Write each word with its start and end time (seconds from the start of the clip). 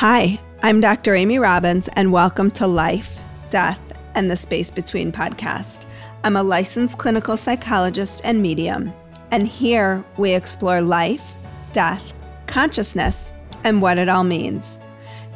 Hi, 0.00 0.40
I'm 0.62 0.80
Dr. 0.80 1.14
Amy 1.14 1.38
Robbins, 1.38 1.86
and 1.88 2.10
welcome 2.10 2.50
to 2.52 2.66
Life, 2.66 3.18
Death, 3.50 3.78
and 4.14 4.30
the 4.30 4.36
Space 4.38 4.70
Between 4.70 5.12
podcast. 5.12 5.84
I'm 6.24 6.36
a 6.36 6.42
licensed 6.42 6.96
clinical 6.96 7.36
psychologist 7.36 8.22
and 8.24 8.40
medium, 8.40 8.94
and 9.30 9.46
here 9.46 10.02
we 10.16 10.32
explore 10.32 10.80
life, 10.80 11.34
death, 11.74 12.14
consciousness, 12.46 13.34
and 13.62 13.82
what 13.82 13.98
it 13.98 14.08
all 14.08 14.24
means. 14.24 14.78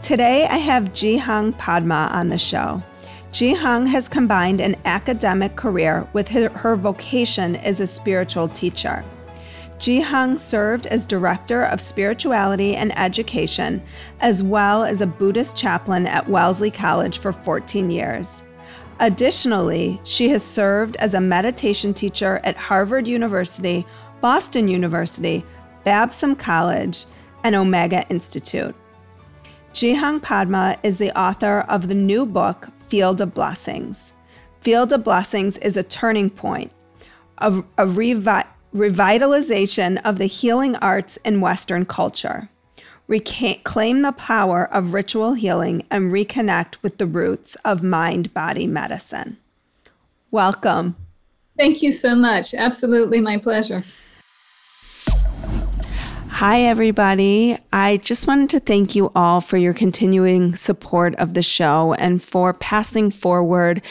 Today, 0.00 0.46
I 0.46 0.56
have 0.56 0.94
Jihang 0.94 1.58
Padma 1.58 2.08
on 2.14 2.30
the 2.30 2.38
show. 2.38 2.82
Jihang 3.32 3.86
has 3.88 4.08
combined 4.08 4.62
an 4.62 4.76
academic 4.86 5.56
career 5.56 6.08
with 6.14 6.28
her, 6.28 6.48
her 6.48 6.74
vocation 6.74 7.56
as 7.56 7.80
a 7.80 7.86
spiritual 7.86 8.48
teacher. 8.48 9.04
Jihang 9.78 10.38
served 10.38 10.86
as 10.86 11.06
Director 11.06 11.64
of 11.64 11.80
Spirituality 11.80 12.76
and 12.76 12.96
Education, 12.96 13.82
as 14.20 14.42
well 14.42 14.84
as 14.84 15.00
a 15.00 15.06
Buddhist 15.06 15.56
chaplain 15.56 16.06
at 16.06 16.28
Wellesley 16.28 16.70
College 16.70 17.18
for 17.18 17.32
14 17.32 17.90
years. 17.90 18.42
Additionally, 19.00 20.00
she 20.04 20.28
has 20.28 20.44
served 20.44 20.96
as 20.96 21.14
a 21.14 21.20
meditation 21.20 21.92
teacher 21.92 22.40
at 22.44 22.56
Harvard 22.56 23.08
University, 23.08 23.84
Boston 24.20 24.68
University, 24.68 25.44
Babson 25.82 26.36
College, 26.36 27.04
and 27.42 27.54
Omega 27.54 28.06
Institute. 28.08 28.74
Jihang 29.74 30.22
Padma 30.22 30.78
is 30.84 30.98
the 30.98 31.10
author 31.18 31.60
of 31.68 31.88
the 31.88 31.94
new 31.94 32.24
book, 32.24 32.68
Field 32.86 33.20
of 33.20 33.34
Blessings. 33.34 34.12
Field 34.60 34.92
of 34.92 35.02
Blessings 35.02 35.56
is 35.58 35.76
a 35.76 35.82
turning 35.82 36.30
point, 36.30 36.70
a, 37.38 37.58
a 37.76 37.84
revi- 37.84 38.46
revitalization 38.74 40.00
of 40.04 40.18
the 40.18 40.26
healing 40.26 40.74
arts 40.76 41.16
in 41.24 41.40
Western 41.40 41.86
culture. 41.86 42.48
Reclaim 43.06 44.02
the 44.02 44.12
power 44.12 44.64
of 44.72 44.94
ritual 44.94 45.34
healing 45.34 45.86
and 45.90 46.10
reconnect 46.10 46.76
with 46.82 46.98
the 46.98 47.06
roots 47.06 47.54
of 47.64 47.82
mind 47.82 48.34
body 48.34 48.66
medicine. 48.66 49.38
Welcome. 50.30 50.96
Thank 51.56 51.82
you 51.82 51.92
so 51.92 52.16
much. 52.16 52.52
Absolutely 52.54 53.20
my 53.20 53.36
pleasure. 53.36 53.84
Hi, 56.28 56.62
everybody. 56.62 57.56
I 57.72 57.98
just 57.98 58.26
wanted 58.26 58.50
to 58.50 58.60
thank 58.60 58.96
you 58.96 59.12
all 59.14 59.40
for 59.40 59.56
your 59.56 59.72
continuing 59.72 60.56
support 60.56 61.14
of 61.14 61.34
the 61.34 61.44
show 61.44 61.94
and 61.94 62.20
for 62.20 62.52
passing 62.54 63.12
forward 63.12 63.82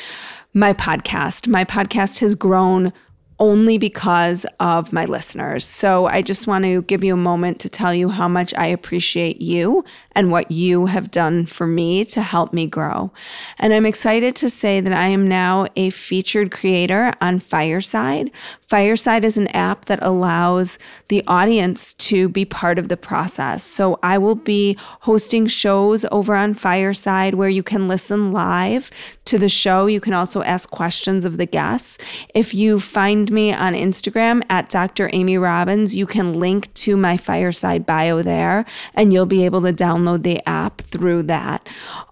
my 0.53 0.73
podcast. 0.73 1.47
My 1.47 1.63
podcast 1.63 2.19
has 2.19 2.35
grown 2.35 2.91
only 3.39 3.77
because 3.77 4.45
of 4.59 4.93
my 4.93 5.05
listeners. 5.05 5.65
So 5.65 6.07
I 6.07 6.21
just 6.21 6.47
want 6.47 6.65
to 6.65 6.83
give 6.83 7.03
you 7.03 7.13
a 7.13 7.17
moment 7.17 7.59
to 7.61 7.69
tell 7.69 7.93
you 7.93 8.09
how 8.09 8.27
much 8.27 8.53
I 8.55 8.67
appreciate 8.67 9.41
you 9.41 9.83
and 10.15 10.31
what 10.31 10.51
you 10.51 10.85
have 10.85 11.11
done 11.11 11.45
for 11.45 11.65
me 11.65 12.05
to 12.05 12.21
help 12.21 12.53
me 12.53 12.67
grow. 12.67 13.11
And 13.57 13.73
I'm 13.73 13.85
excited 13.85 14.35
to 14.37 14.49
say 14.49 14.79
that 14.79 14.93
I 14.93 15.07
am 15.07 15.27
now 15.27 15.67
a 15.75 15.89
featured 15.89 16.51
creator 16.51 17.13
on 17.21 17.39
Fireside. 17.39 18.31
Fireside 18.61 19.25
is 19.25 19.37
an 19.37 19.47
app 19.47 19.85
that 19.85 19.99
allows 20.01 20.77
the 21.09 21.23
audience 21.27 21.93
to 21.95 22.29
be 22.29 22.45
part 22.45 22.77
of 22.77 22.87
the 22.87 22.97
process. 22.97 23.63
So 23.63 23.99
I 24.03 24.17
will 24.17 24.35
be 24.35 24.77
hosting 25.01 25.47
shows 25.47 26.05
over 26.11 26.35
on 26.35 26.53
Fireside 26.53 27.35
where 27.35 27.49
you 27.49 27.63
can 27.63 27.87
listen 27.87 28.31
live 28.31 28.91
to 29.25 29.37
the 29.39 29.49
show. 29.49 29.87
You 29.87 30.01
can 30.01 30.13
also 30.13 30.41
ask 30.43 30.69
questions 30.69 31.25
of 31.25 31.37
the 31.37 31.45
guests. 31.45 31.97
If 32.33 32.53
you 32.53 32.79
find 32.79 33.22
me 33.31 33.53
on 33.53 33.73
Instagram 33.73 34.43
at 34.49 34.69
Dr. 34.69 35.09
Amy 35.13 35.37
Robbins, 35.37 35.95
you 35.95 36.05
can 36.05 36.39
link 36.39 36.73
to 36.75 36.95
my 36.95 37.17
Fireside 37.17 37.85
bio 37.85 38.21
there 38.21 38.65
and 38.93 39.11
you'll 39.11 39.25
be 39.25 39.45
able 39.45 39.61
to 39.61 39.73
download 39.73 39.93
download 39.93 40.23
the 40.23 40.41
app 40.47 40.81
through 40.81 41.23
that. 41.23 41.67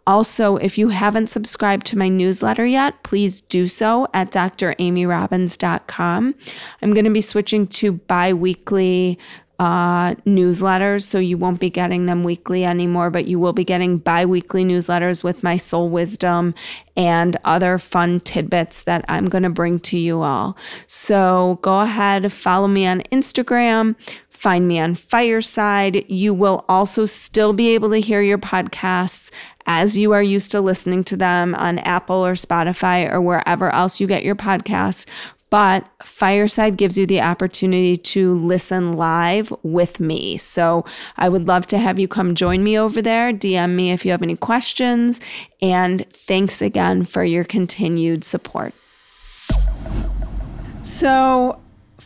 Also, 0.08 0.56
if 0.58 0.78
you 0.78 0.90
haven't 0.90 1.28
subscribed 1.28 1.86
to 1.88 1.98
my 1.98 2.10
newsletter 2.10 2.66
yet, 2.66 3.02
please 3.04 3.40
do 3.42 3.68
so 3.68 4.08
at 4.14 4.32
dramyrobbins.com. 4.32 6.36
I'm 6.82 6.94
going 6.94 7.06
to 7.06 7.12
be 7.12 7.22
switching 7.22 7.68
to 7.68 7.94
bi 7.94 8.34
weekly 8.34 9.18
uh, 9.62 10.16
newsletters, 10.26 11.04
so 11.04 11.20
you 11.20 11.38
won't 11.38 11.60
be 11.60 11.70
getting 11.70 12.08
them 12.08 12.24
weekly 12.24 12.66
anymore, 12.66 13.12
but 13.12 13.28
you 13.28 13.38
will 13.38 13.54
be 13.54 13.64
getting 13.64 14.00
bi 14.00 14.26
weekly 14.26 14.66
newsletters 14.66 15.24
with 15.24 15.44
my 15.44 15.56
soul 15.56 15.88
wisdom 15.88 16.56
and 16.98 17.38
other 17.46 17.78
fun 17.78 18.20
tidbits 18.22 18.82
that 18.84 19.06
I'm 19.08 19.28
going 19.28 19.44
to 19.44 19.52
bring 19.52 19.80
to 19.82 20.00
you 20.00 20.24
all. 20.24 20.58
So 20.88 21.60
go 21.62 21.82
ahead, 21.82 22.34
follow 22.34 22.68
me 22.68 22.88
on 22.88 23.02
Instagram, 23.12 23.96
Find 24.32 24.68
me 24.68 24.80
on 24.80 24.96
Fireside. 24.96 26.04
You 26.10 26.34
will 26.34 26.66
also 26.68 27.06
still 27.06 27.54
be 27.54 27.76
able 27.76 27.92
to 27.92 28.02
hear 28.02 28.24
your 28.24 28.40
podcasts 28.40 29.30
as 29.68 29.96
you 30.00 30.14
are 30.14 30.24
used 30.24 30.50
to 30.50 30.62
listening 30.62 31.04
to 31.04 31.16
them 31.16 31.54
on 31.54 31.78
Apple 31.78 32.26
or 32.26 32.34
Spotify 32.34 33.08
or 33.08 33.22
wherever 33.22 33.70
else 33.70 34.00
you 34.00 34.08
get 34.08 34.24
your 34.24 34.36
podcasts. 34.36 35.06
But 35.52 35.86
Fireside 36.04 36.78
gives 36.78 36.98
you 36.98 37.06
the 37.06 37.22
opportunity 37.22 37.98
to 37.98 38.34
listen 38.34 38.94
live 38.94 39.54
with 39.62 40.00
me. 40.00 40.40
So 40.40 40.84
I 41.18 41.30
would 41.30 41.48
love 41.48 41.68
to 41.68 41.78
have 41.78 42.00
you 42.00 42.08
come 42.08 42.34
join 42.34 42.64
me 42.64 42.80
over 42.80 43.02
there. 43.02 43.32
DM 43.32 43.76
me 43.76 43.92
if 43.92 44.04
you 44.06 44.12
have 44.12 44.24
any 44.24 44.36
questions. 44.36 45.20
And 45.62 46.08
thanks 46.26 46.60
again 46.62 47.06
for 47.06 47.24
your 47.24 47.44
continued 47.44 48.24
support. 48.24 48.74
So, 50.82 51.60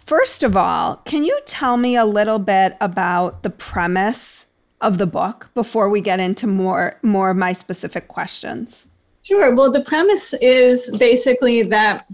First 0.05 0.43
of 0.43 0.55
all, 0.55 0.97
can 0.97 1.23
you 1.23 1.39
tell 1.47 1.77
me 1.77 1.95
a 1.95 2.05
little 2.05 2.37
bit 2.37 2.77
about 2.79 3.41
the 3.41 3.49
premise 3.49 4.45
of 4.79 4.99
the 4.99 5.07
book 5.07 5.49
before 5.55 5.89
we 5.89 5.99
get 5.99 6.19
into 6.19 6.45
more 6.45 6.99
more 7.01 7.31
of 7.31 7.37
my 7.37 7.53
specific 7.53 8.07
questions? 8.07 8.85
Sure. 9.23 9.55
Well, 9.55 9.71
the 9.71 9.81
premise 9.81 10.35
is 10.41 10.95
basically 10.97 11.63
that 11.63 12.05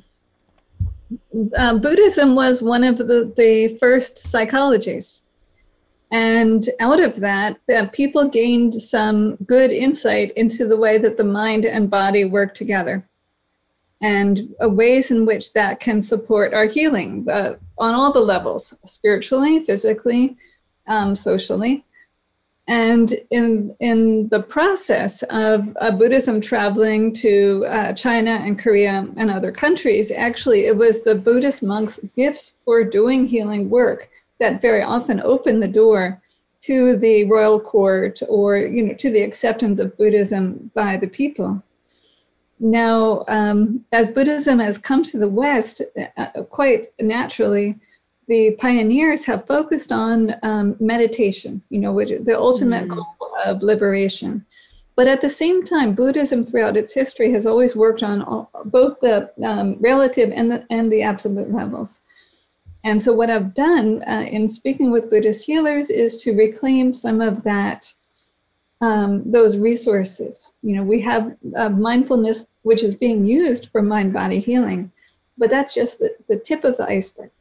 um, 1.58 1.80
Buddhism 1.80 2.36
was 2.36 2.62
one 2.62 2.84
of 2.84 2.98
the, 2.98 3.34
the 3.36 3.78
first 3.80 4.18
psychologies. 4.18 5.24
And 6.12 6.70
out 6.82 7.00
of 7.00 7.22
that, 7.22 7.58
uh, 7.74 7.86
people 7.94 8.26
gained 8.26 8.74
some 8.74 9.38
good 9.46 9.72
insight 9.72 10.32
into 10.34 10.68
the 10.68 10.76
way 10.76 10.98
that 10.98 11.16
the 11.16 11.24
mind 11.24 11.66
and 11.66 11.90
body 11.90 12.26
work 12.26 12.54
together 12.54 13.08
and 14.02 14.54
uh, 14.62 14.68
ways 14.68 15.12
in 15.12 15.26
which 15.26 15.54
that 15.54 15.80
can 15.80 16.02
support 16.02 16.54
our 16.54 16.66
healing 16.66 17.26
uh, 17.32 17.54
on 17.78 17.94
all 17.94 18.12
the 18.12 18.20
levels 18.20 18.74
spiritually, 18.84 19.60
physically, 19.60 20.36
um, 20.88 21.16
socially. 21.16 21.86
And 22.68 23.14
in, 23.32 23.76
in 23.80 24.30
the 24.30 24.42
process 24.42 25.24
of 25.24 25.76
uh, 25.82 25.92
Buddhism 25.92 26.40
traveling 26.40 27.14
to 27.16 27.66
uh, 27.66 27.94
China 27.94 28.32
and 28.32 28.58
Korea 28.58 29.08
and 29.18 29.32
other 29.32 29.52
countries, 29.52 30.12
actually, 30.12 30.68
it 30.68 30.78
was 30.78 31.04
the 31.04 31.16
Buddhist 31.16 31.64
monks' 31.64 32.00
gifts 32.16 32.56
for 32.64 32.84
doing 32.84 33.26
healing 33.26 33.70
work 33.70 34.10
that 34.40 34.62
very 34.62 34.84
often 34.84 35.20
opened 35.22 35.62
the 35.62 35.68
door 35.68 36.22
to 36.62 36.96
the 36.98 37.26
royal 37.26 37.60
court 37.60 38.20
or 38.30 38.58
you 38.58 38.84
know 38.84 38.94
to 38.94 39.10
the 39.10 39.22
acceptance 39.22 39.80
of 39.80 39.98
Buddhism 39.98 40.72
by 40.76 40.98
the 40.98 41.08
people. 41.08 41.62
Now, 42.60 43.24
um, 43.28 43.84
as 43.92 44.08
Buddhism 44.08 44.60
has 44.60 44.78
come 44.78 45.04
to 45.04 45.18
the 45.18 45.28
West, 45.28 45.82
uh, 46.18 46.44
quite 46.52 46.88
naturally, 47.00 47.80
the 48.28 48.52
pioneers 48.60 49.26
have 49.26 49.48
focused 49.48 49.92
on 49.92 50.36
um, 50.44 50.76
meditation, 50.80 51.62
you 51.70 51.80
know, 51.80 51.92
which 51.92 52.12
the 52.22 52.38
ultimate 52.38 52.88
mm. 52.88 52.96
goal 52.96 53.34
of 53.46 53.62
liberation. 53.62 54.46
But 54.96 55.08
at 55.08 55.22
the 55.22 55.30
same 55.30 55.64
time, 55.64 55.96
Buddhism 55.96 56.44
throughout 56.44 56.78
its 56.78 56.94
history 56.94 57.32
has 57.32 57.46
always 57.46 57.76
worked 57.76 58.04
on 58.04 58.22
all, 58.22 58.52
both 58.66 59.00
the 59.00 59.32
um, 59.44 59.74
relative 59.80 60.32
and 60.32 60.52
the, 60.52 60.66
and 60.70 60.92
the 60.92 61.02
absolute 61.02 61.52
levels. 61.52 62.02
And 62.84 63.02
so, 63.02 63.14
what 63.14 63.30
I've 63.30 63.54
done 63.54 64.04
uh, 64.08 64.26
in 64.30 64.48
speaking 64.48 64.92
with 64.92 65.10
Buddhist 65.10 65.46
healers 65.46 65.90
is 65.90 66.16
to 66.24 66.36
reclaim 66.36 66.92
some 66.94 67.22
of 67.22 67.44
that 67.44 67.94
um, 68.82 69.30
those 69.32 69.58
resources. 69.58 70.54
You 70.64 70.76
know, 70.76 70.84
we 70.84 71.00
have 71.02 71.36
uh, 71.56 71.70
mindfulness, 71.70 72.46
which 72.64 72.84
is 72.84 72.96
being 72.96 73.26
used 73.26 73.70
for 73.72 73.82
mind 73.82 74.14
body 74.14 74.40
healing, 74.40 74.92
but 75.38 75.50
that's 75.50 75.74
just 75.74 76.00
the, 76.00 76.16
the 76.28 76.38
tip 76.38 76.64
of 76.64 76.78
the 76.78 76.88
iceberg. 76.88 77.32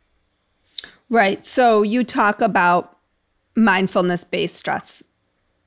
Right. 1.11 1.45
So 1.45 1.83
you 1.83 2.05
talk 2.05 2.41
about 2.41 2.97
mindfulness 3.57 4.25
based 4.25 4.57
stress 4.57 5.03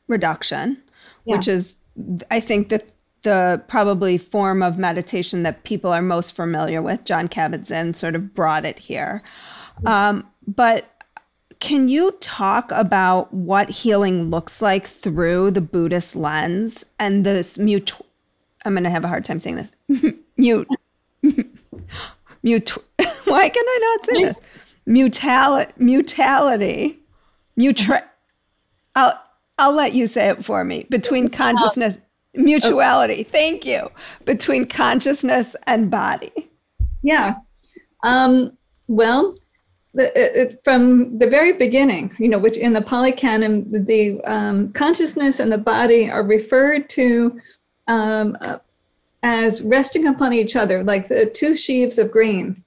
reduction, 0.08 0.82
yeah. 1.26 1.36
which 1.36 1.48
is, 1.48 1.76
I 2.32 2.40
think, 2.40 2.70
that 2.70 2.90
the 3.24 3.62
probably 3.68 4.18
form 4.18 4.62
of 4.62 4.78
meditation 4.78 5.44
that 5.44 5.64
people 5.64 5.92
are 5.92 6.02
most 6.02 6.36
familiar 6.36 6.82
with. 6.82 7.06
Jon 7.06 7.28
Kabat-Zinn 7.28 7.94
sort 7.94 8.16
of 8.16 8.34
brought 8.34 8.66
it 8.66 8.80
here. 8.80 9.22
Um, 9.86 10.28
but 10.46 10.90
can 11.60 11.88
you 11.88 12.12
talk 12.20 12.72
about 12.72 13.34
what 13.34 13.70
healing 13.70 14.30
looks 14.30 14.62
like 14.62 14.88
through 14.88 15.52
the 15.52 15.62
Buddhist 15.62 16.16
lens 16.16 16.84
and 17.00 17.26
this 17.26 17.58
mute? 17.58 17.94
I'm 18.66 18.74
going 18.74 18.84
to 18.84 18.90
have 18.90 19.06
a 19.06 19.08
hard 19.08 19.26
time 19.26 19.40
saying 19.40 19.56
this. 19.56 19.72
mute. 20.38 20.68
mute. 22.44 22.70
Why 23.24 23.50
can 23.50 23.64
I 23.66 23.80
not 23.82 24.06
say 24.06 24.24
this? 24.26 24.38
Mutality. 24.86 25.72
Mutality. 25.78 27.00
Mutra. 27.58 28.04
I'll 28.96 29.20
I'll 29.58 29.74
let 29.74 29.94
you 29.94 30.08
say 30.08 30.30
it 30.30 30.44
for 30.44 30.64
me. 30.64 30.86
Between 30.90 31.30
consciousness, 31.30 31.98
mutuality. 32.34 33.14
Okay. 33.14 33.24
Thank 33.24 33.66
you. 33.66 33.90
Between 34.26 34.66
consciousness 34.66 35.56
and 35.68 35.92
body. 35.92 36.32
Yeah. 37.04 37.36
Um, 38.04 38.58
well, 38.88 39.36
the, 39.94 40.42
it, 40.42 40.62
from 40.64 41.18
the 41.20 41.28
very 41.28 41.54
beginning, 41.54 42.16
you 42.18 42.28
know, 42.28 42.40
which 42.40 42.58
in 42.58 42.74
the 42.74 42.82
Pali 42.82 43.12
Canon, 43.12 43.86
the 43.86 44.20
um, 44.24 44.72
consciousness 44.74 45.40
and 45.40 45.52
the 45.52 45.58
body 45.58 46.10
are 46.10 46.24
referred 46.24 46.90
to 46.92 47.40
um, 47.88 48.36
uh, 48.42 48.58
as 49.22 49.62
resting 49.62 50.08
upon 50.08 50.34
each 50.34 50.56
other, 50.56 50.84
like 50.84 51.08
the 51.08 51.28
two 51.28 51.56
sheaves 51.56 51.98
of 51.98 52.12
grain, 52.12 52.64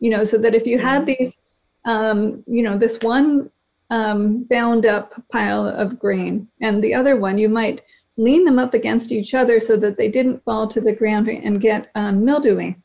you 0.00 0.10
know, 0.10 0.24
so 0.24 0.38
that 0.38 0.54
if 0.54 0.66
you 0.66 0.78
had 0.78 1.02
mm-hmm. 1.02 1.22
these, 1.22 1.40
um, 1.84 2.42
you 2.46 2.62
know, 2.62 2.76
this 2.76 2.98
one 3.00 3.50
um, 3.90 4.44
bound 4.44 4.86
up 4.86 5.14
pile 5.30 5.66
of 5.66 5.98
grain 5.98 6.48
and 6.60 6.82
the 6.82 6.94
other 6.94 7.16
one, 7.16 7.38
you 7.38 7.48
might 7.48 7.82
lean 8.16 8.44
them 8.44 8.58
up 8.58 8.74
against 8.74 9.12
each 9.12 9.34
other 9.34 9.58
so 9.58 9.76
that 9.76 9.96
they 9.96 10.08
didn't 10.08 10.44
fall 10.44 10.66
to 10.68 10.80
the 10.80 10.92
ground 10.92 11.28
and 11.28 11.60
get 11.60 11.90
um, 11.94 12.24
mildewy. 12.24 12.76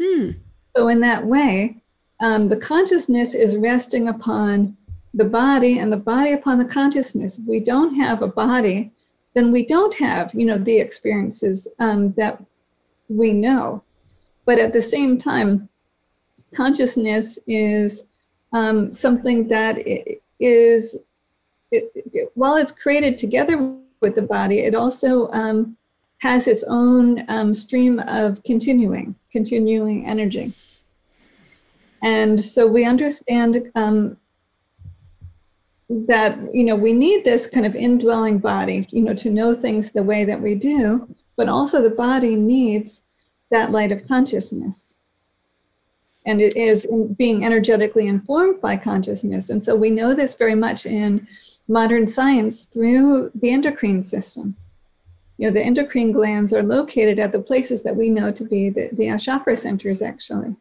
Hmm. 0.00 0.30
So, 0.76 0.88
in 0.88 1.00
that 1.00 1.26
way, 1.26 1.82
um, 2.20 2.48
the 2.48 2.56
consciousness 2.56 3.34
is 3.34 3.56
resting 3.56 4.08
upon 4.08 4.76
the 5.12 5.24
body 5.24 5.78
and 5.78 5.92
the 5.92 5.96
body 5.96 6.32
upon 6.32 6.58
the 6.58 6.64
consciousness. 6.64 7.38
If 7.38 7.46
we 7.46 7.58
don't 7.60 7.96
have 7.96 8.22
a 8.22 8.28
body, 8.28 8.92
then 9.34 9.50
we 9.50 9.64
don't 9.64 9.94
have, 9.94 10.32
you 10.34 10.44
know, 10.44 10.58
the 10.58 10.78
experiences 10.78 11.66
um, 11.78 12.12
that 12.12 12.42
we 13.08 13.32
know. 13.32 13.82
But 14.44 14.58
at 14.58 14.72
the 14.72 14.82
same 14.82 15.18
time, 15.18 15.68
consciousness 16.54 17.38
is 17.46 18.06
um, 18.52 18.92
something 18.92 19.48
that 19.48 19.78
is, 20.40 20.96
it, 21.70 21.90
it, 21.94 22.32
while 22.34 22.56
it's 22.56 22.72
created 22.72 23.18
together 23.18 23.74
with 24.00 24.14
the 24.14 24.22
body, 24.22 24.60
it 24.60 24.74
also 24.74 25.30
um, 25.32 25.76
has 26.18 26.46
its 26.46 26.64
own 26.68 27.24
um, 27.28 27.54
stream 27.54 28.00
of 28.06 28.42
continuing, 28.44 29.14
continuing 29.30 30.06
energy. 30.06 30.52
And 32.02 32.40
so 32.40 32.66
we 32.66 32.84
understand 32.84 33.70
um, 33.74 34.16
that, 35.88 36.38
you 36.52 36.64
know, 36.64 36.76
we 36.76 36.92
need 36.92 37.24
this 37.24 37.46
kind 37.46 37.66
of 37.66 37.74
indwelling 37.74 38.38
body, 38.38 38.86
you 38.90 39.02
know, 39.02 39.14
to 39.14 39.30
know 39.30 39.54
things 39.54 39.90
the 39.90 40.02
way 40.02 40.24
that 40.24 40.40
we 40.40 40.54
do, 40.54 41.12
but 41.36 41.48
also 41.48 41.82
the 41.82 41.90
body 41.90 42.36
needs 42.36 43.02
that 43.50 43.70
light 43.70 43.92
of 43.92 44.06
consciousness. 44.06 44.97
And 46.28 46.40
it 46.40 46.56
is 46.56 46.86
being 47.16 47.44
energetically 47.44 48.06
informed 48.06 48.60
by 48.60 48.76
consciousness. 48.76 49.50
And 49.50 49.60
so 49.60 49.74
we 49.74 49.90
know 49.90 50.14
this 50.14 50.34
very 50.34 50.54
much 50.54 50.86
in 50.86 51.26
modern 51.68 52.06
science 52.06 52.66
through 52.66 53.30
the 53.34 53.50
endocrine 53.50 54.02
system. 54.02 54.56
You 55.38 55.48
know, 55.48 55.54
the 55.54 55.62
endocrine 55.62 56.12
glands 56.12 56.52
are 56.52 56.62
located 56.62 57.18
at 57.18 57.32
the 57.32 57.40
places 57.40 57.82
that 57.82 57.96
we 57.96 58.10
know 58.10 58.30
to 58.30 58.44
be 58.44 58.68
the, 58.68 58.90
the 58.92 59.16
chakra 59.18 59.56
centers, 59.56 60.02
actually. 60.02 60.54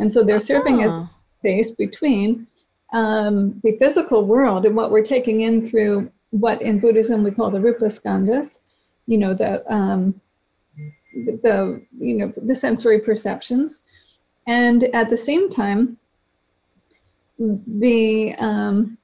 And 0.00 0.12
so 0.12 0.22
they're 0.22 0.40
serving 0.40 0.82
as 0.82 0.90
ah. 0.90 1.10
space 1.38 1.70
between 1.70 2.46
um, 2.92 3.60
the 3.62 3.76
physical 3.78 4.24
world 4.24 4.66
and 4.66 4.76
what 4.76 4.90
we're 4.90 5.02
taking 5.02 5.42
in 5.42 5.64
through 5.64 6.10
what 6.30 6.60
in 6.60 6.80
Buddhism 6.80 7.22
we 7.22 7.30
call 7.30 7.50
the 7.50 7.60
rupa 7.60 7.84
skandhas, 7.84 8.60
you 9.06 9.18
know, 9.18 9.32
the, 9.32 9.62
um, 9.72 10.20
the, 11.14 11.80
you 11.98 12.14
know, 12.14 12.32
the 12.36 12.54
sensory 12.54 12.98
perceptions. 12.98 13.82
And 14.46 14.84
at 14.94 15.10
the 15.10 15.16
same 15.16 15.48
time, 15.48 15.98
the, 17.38 18.34
um, 18.38 18.98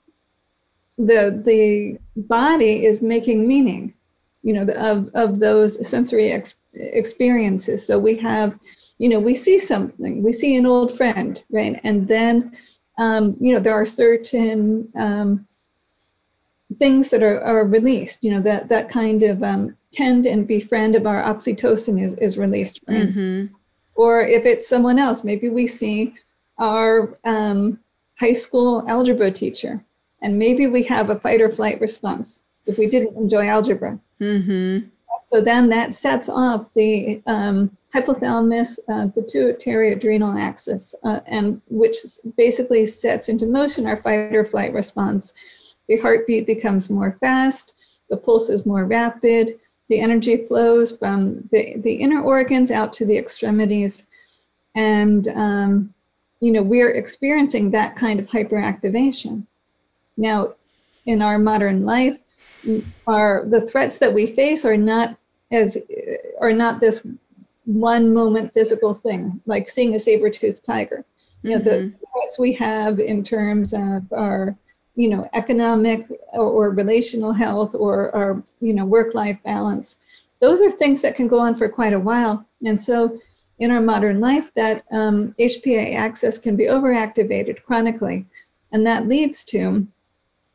the, 0.96 1.42
the 1.44 1.98
body 2.16 2.84
is 2.84 3.02
making 3.02 3.48
meaning, 3.48 3.94
you 4.42 4.52
know, 4.52 4.72
of, 4.74 5.08
of 5.14 5.40
those 5.40 5.86
sensory 5.88 6.32
ex- 6.32 6.56
experiences. 6.74 7.86
So 7.86 7.98
we 7.98 8.16
have 8.18 8.58
you 9.00 9.08
know, 9.08 9.18
we 9.18 9.34
see 9.34 9.58
something, 9.58 10.22
we 10.22 10.30
see 10.30 10.54
an 10.56 10.66
old 10.66 10.94
friend, 10.94 11.42
right? 11.50 11.80
And 11.84 12.06
then, 12.06 12.54
um, 12.98 13.34
you 13.40 13.50
know, 13.54 13.58
there 13.58 13.72
are 13.72 13.86
certain 13.86 14.92
um, 14.94 15.46
things 16.78 17.08
that 17.08 17.22
are, 17.22 17.40
are 17.40 17.64
released, 17.64 18.22
you 18.22 18.30
know, 18.30 18.42
that, 18.42 18.68
that 18.68 18.90
kind 18.90 19.22
of 19.22 19.42
um, 19.42 19.74
tend 19.90 20.26
and 20.26 20.46
befriend 20.46 20.96
of 20.96 21.06
our 21.06 21.22
oxytocin 21.22 21.98
is, 21.98 22.12
is 22.16 22.36
released, 22.36 22.84
for 22.84 22.92
mm-hmm. 22.92 23.02
instance. 23.06 23.56
Or 23.94 24.20
if 24.20 24.46
it's 24.46 24.68
someone 24.68 24.98
else, 24.98 25.24
maybe 25.24 25.48
we 25.48 25.66
see 25.66 26.14
our 26.58 27.14
um, 27.24 27.78
high 28.18 28.32
school 28.32 28.84
algebra 28.88 29.30
teacher, 29.30 29.84
and 30.22 30.38
maybe 30.38 30.66
we 30.66 30.82
have 30.84 31.10
a 31.10 31.18
fight 31.18 31.40
or 31.40 31.48
flight 31.48 31.80
response 31.80 32.42
if 32.66 32.78
we 32.78 32.86
didn't 32.86 33.16
enjoy 33.16 33.46
algebra. 33.48 33.98
Mm-hmm. 34.20 34.88
So 35.24 35.40
then 35.40 35.68
that 35.68 35.94
sets 35.94 36.28
off 36.28 36.74
the 36.74 37.22
um, 37.26 37.76
hypothalamus 37.94 38.78
uh, 38.88 39.08
pituitary 39.08 39.92
adrenal 39.92 40.36
axis, 40.36 40.94
uh, 41.04 41.20
and 41.26 41.60
which 41.68 41.96
basically 42.36 42.84
sets 42.86 43.28
into 43.28 43.46
motion 43.46 43.86
our 43.86 43.96
fight 43.96 44.34
or 44.34 44.44
flight 44.44 44.72
response. 44.72 45.32
The 45.88 45.98
heartbeat 45.98 46.46
becomes 46.46 46.90
more 46.90 47.16
fast, 47.20 47.80
the 48.10 48.16
pulse 48.16 48.50
is 48.50 48.66
more 48.66 48.84
rapid, 48.84 49.60
the 49.90 50.00
energy 50.00 50.46
flows 50.46 50.96
from 50.96 51.48
the, 51.50 51.74
the 51.78 51.94
inner 51.94 52.22
organs 52.22 52.70
out 52.70 52.92
to 52.94 53.04
the 53.04 53.18
extremities. 53.18 54.06
And, 54.74 55.28
um, 55.28 55.92
you 56.40 56.52
know, 56.52 56.62
we're 56.62 56.92
experiencing 56.92 57.72
that 57.72 57.96
kind 57.96 58.18
of 58.20 58.28
hyperactivation. 58.28 59.46
Now, 60.16 60.54
in 61.06 61.20
our 61.20 61.38
modern 61.38 61.84
life, 61.84 62.18
our 63.06 63.46
the 63.48 63.60
threats 63.60 63.98
that 63.98 64.12
we 64.12 64.26
face 64.26 64.64
are 64.64 64.76
not 64.76 65.16
as 65.50 65.78
are 66.40 66.52
not 66.52 66.80
this 66.80 67.06
one 67.64 68.12
moment 68.12 68.52
physical 68.52 68.92
thing 68.92 69.40
like 69.46 69.66
seeing 69.68 69.94
a 69.94 69.98
saber-toothed 69.98 70.62
tiger 70.62 71.04
you 71.42 71.50
know 71.50 71.56
mm-hmm. 71.56 71.64
the 71.64 71.92
threats 72.12 72.38
we 72.38 72.52
have 72.52 73.00
in 73.00 73.24
terms 73.24 73.72
of 73.72 74.02
our 74.12 74.54
you 75.00 75.08
know 75.08 75.28
economic 75.32 75.98
or, 76.32 76.48
or 76.56 76.70
relational 76.70 77.32
health 77.32 77.74
or 77.74 78.44
you 78.60 78.74
know 78.74 78.84
work-life 78.84 79.38
balance. 79.44 79.96
Those 80.40 80.60
are 80.62 80.70
things 80.70 81.00
that 81.02 81.16
can 81.16 81.28
go 81.28 81.38
on 81.40 81.54
for 81.54 81.68
quite 81.68 81.92
a 81.92 82.04
while. 82.10 82.46
And 82.64 82.80
so 82.80 83.18
in 83.58 83.70
our 83.70 83.80
modern 83.80 84.20
life 84.20 84.52
that 84.54 84.84
um, 84.90 85.34
hpa 85.38 85.94
axis 85.94 86.38
can 86.38 86.56
be 86.56 86.66
overactivated 86.66 87.62
chronically. 87.64 88.26
And 88.72 88.86
that 88.86 89.08
leads 89.08 89.44
to 89.52 89.86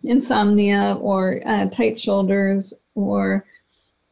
insomnia 0.04 0.98
or 1.00 1.42
uh, 1.46 1.66
tight 1.66 2.00
shoulders 2.00 2.74
or 2.96 3.46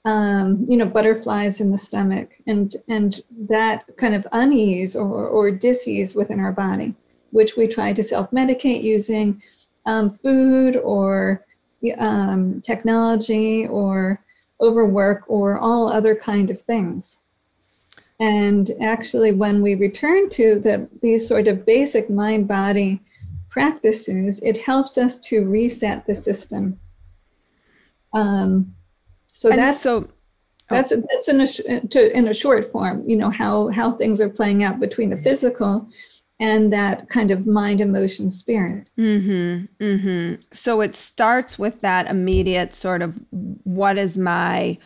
um, 0.05 0.65
you 0.67 0.75
know, 0.75 0.85
butterflies 0.85 1.61
in 1.61 1.71
the 1.71 1.77
stomach 1.77 2.29
and 2.45 2.75
and 2.89 3.21
that 3.49 3.85
kind 3.97 4.15
of 4.15 4.27
unease 4.31 4.95
or, 4.95 5.27
or 5.27 5.49
disease 5.51 6.13
within 6.13 6.39
our 6.39 6.51
body, 6.51 6.93
which 7.31 7.55
we 7.55 7.67
try 7.67 7.93
to 7.93 8.03
self-medicate 8.03 8.83
using 8.83 9.41
um, 9.85 10.11
food 10.11 10.77
or 10.77 11.45
um, 11.97 12.61
technology 12.61 13.67
or 13.67 14.23
overwork 14.61 15.23
or 15.27 15.57
all 15.57 15.91
other 15.91 16.15
kind 16.15 16.49
of 16.49 16.61
things. 16.61 17.19
And 18.19 18.71
actually, 18.81 19.31
when 19.31 19.61
we 19.61 19.75
return 19.75 20.29
to 20.31 20.59
the, 20.59 20.87
these 21.01 21.27
sort 21.27 21.47
of 21.47 21.65
basic 21.65 22.09
mind 22.09 22.47
body 22.47 23.01
practices, 23.49 24.39
it 24.43 24.57
helps 24.57 24.97
us 24.97 25.17
to 25.19 25.45
reset 25.45 26.05
the 26.05 26.15
system. 26.15 26.79
Um, 28.13 28.73
so 29.27 29.49
and 29.49 29.59
that's 29.59 29.81
so. 29.81 30.07
Oh. 30.69 30.75
That's 30.75 30.91
that's 30.91 31.27
in 31.27 31.41
a 31.41 31.87
to, 31.87 32.17
in 32.17 32.29
a 32.29 32.33
short 32.33 32.71
form, 32.71 33.03
you 33.05 33.17
know 33.17 33.29
how 33.29 33.67
how 33.69 33.91
things 33.91 34.21
are 34.21 34.29
playing 34.29 34.63
out 34.63 34.79
between 34.79 35.09
the 35.09 35.17
physical 35.17 35.89
and 36.43 36.73
that 36.73 37.07
kind 37.07 37.31
of 37.31 37.47
mind, 37.47 37.79
emotion, 37.79 38.29
spirit. 38.29 38.89
Mm-hmm. 38.97 39.65
Mm-hmm. 39.81 40.41
So 40.51 40.81
it 40.81 40.97
starts 40.97 41.57
with 41.57 41.79
that 41.79 42.05
immediate 42.07 42.73
sort 42.73 43.01
of 43.01 43.17
what 43.31 43.97
is 43.97 44.17
my 44.17 44.77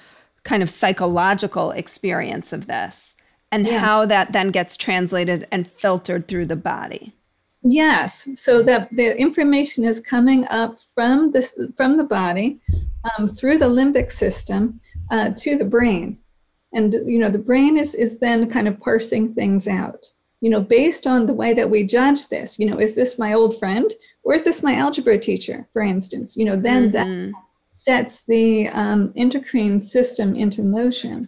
kind 0.44 0.62
of 0.62 0.70
psychological 0.70 1.72
experience 1.72 2.54
of 2.54 2.68
this, 2.68 3.16
and 3.52 3.66
yeah. 3.66 3.80
how 3.80 4.06
that 4.06 4.34
then 4.34 4.50
gets 4.50 4.78
translated 4.78 5.48
and 5.52 5.68
filtered 5.72 6.28
through 6.28 6.46
the 6.46 6.56
body. 6.56 7.16
Yes, 7.64 8.30
so 8.36 8.62
that 8.62 8.96
the 8.96 9.20
information 9.20 9.84
is 9.84 10.00
coming 10.00 10.46
up 10.50 10.80
from 10.80 11.32
the 11.32 11.74
from 11.76 11.98
the 11.98 12.04
body 12.04 12.60
um, 13.18 13.28
through 13.28 13.58
the 13.58 13.66
limbic 13.66 14.12
system 14.12 14.80
uh, 15.10 15.32
to 15.38 15.58
the 15.58 15.66
brain, 15.66 16.20
and 16.72 16.94
you 16.94 17.18
know 17.18 17.30
the 17.30 17.40
brain 17.40 17.78
is 17.78 17.96
is 17.96 18.20
then 18.20 18.48
kind 18.48 18.68
of 18.68 18.80
parsing 18.80 19.34
things 19.34 19.68
out. 19.68 20.06
You 20.42 20.52
know, 20.52 20.62
based 20.62 21.08
on 21.08 21.26
the 21.26 21.34
way 21.34 21.54
that 21.54 21.70
we 21.70 21.84
judge 21.84 22.28
this. 22.28 22.60
You 22.60 22.68
know, 22.68 22.80
is 22.80 22.96
this 22.96 23.18
my 23.18 23.34
old 23.34 23.58
friend 23.58 23.92
or 24.24 24.36
is 24.36 24.44
this 24.44 24.62
my 24.62 24.76
algebra 24.76 25.18
teacher, 25.18 25.68
for 25.74 25.82
instance? 25.82 26.38
You 26.38 26.46
know, 26.46 26.56
then 26.56 26.92
mm-hmm. 26.92 27.32
that 27.32 27.34
sets 27.72 28.26
the 28.26 28.70
um, 28.70 29.14
endocrine 29.16 29.82
system 29.82 30.36
into 30.36 30.62
motion. 30.62 31.28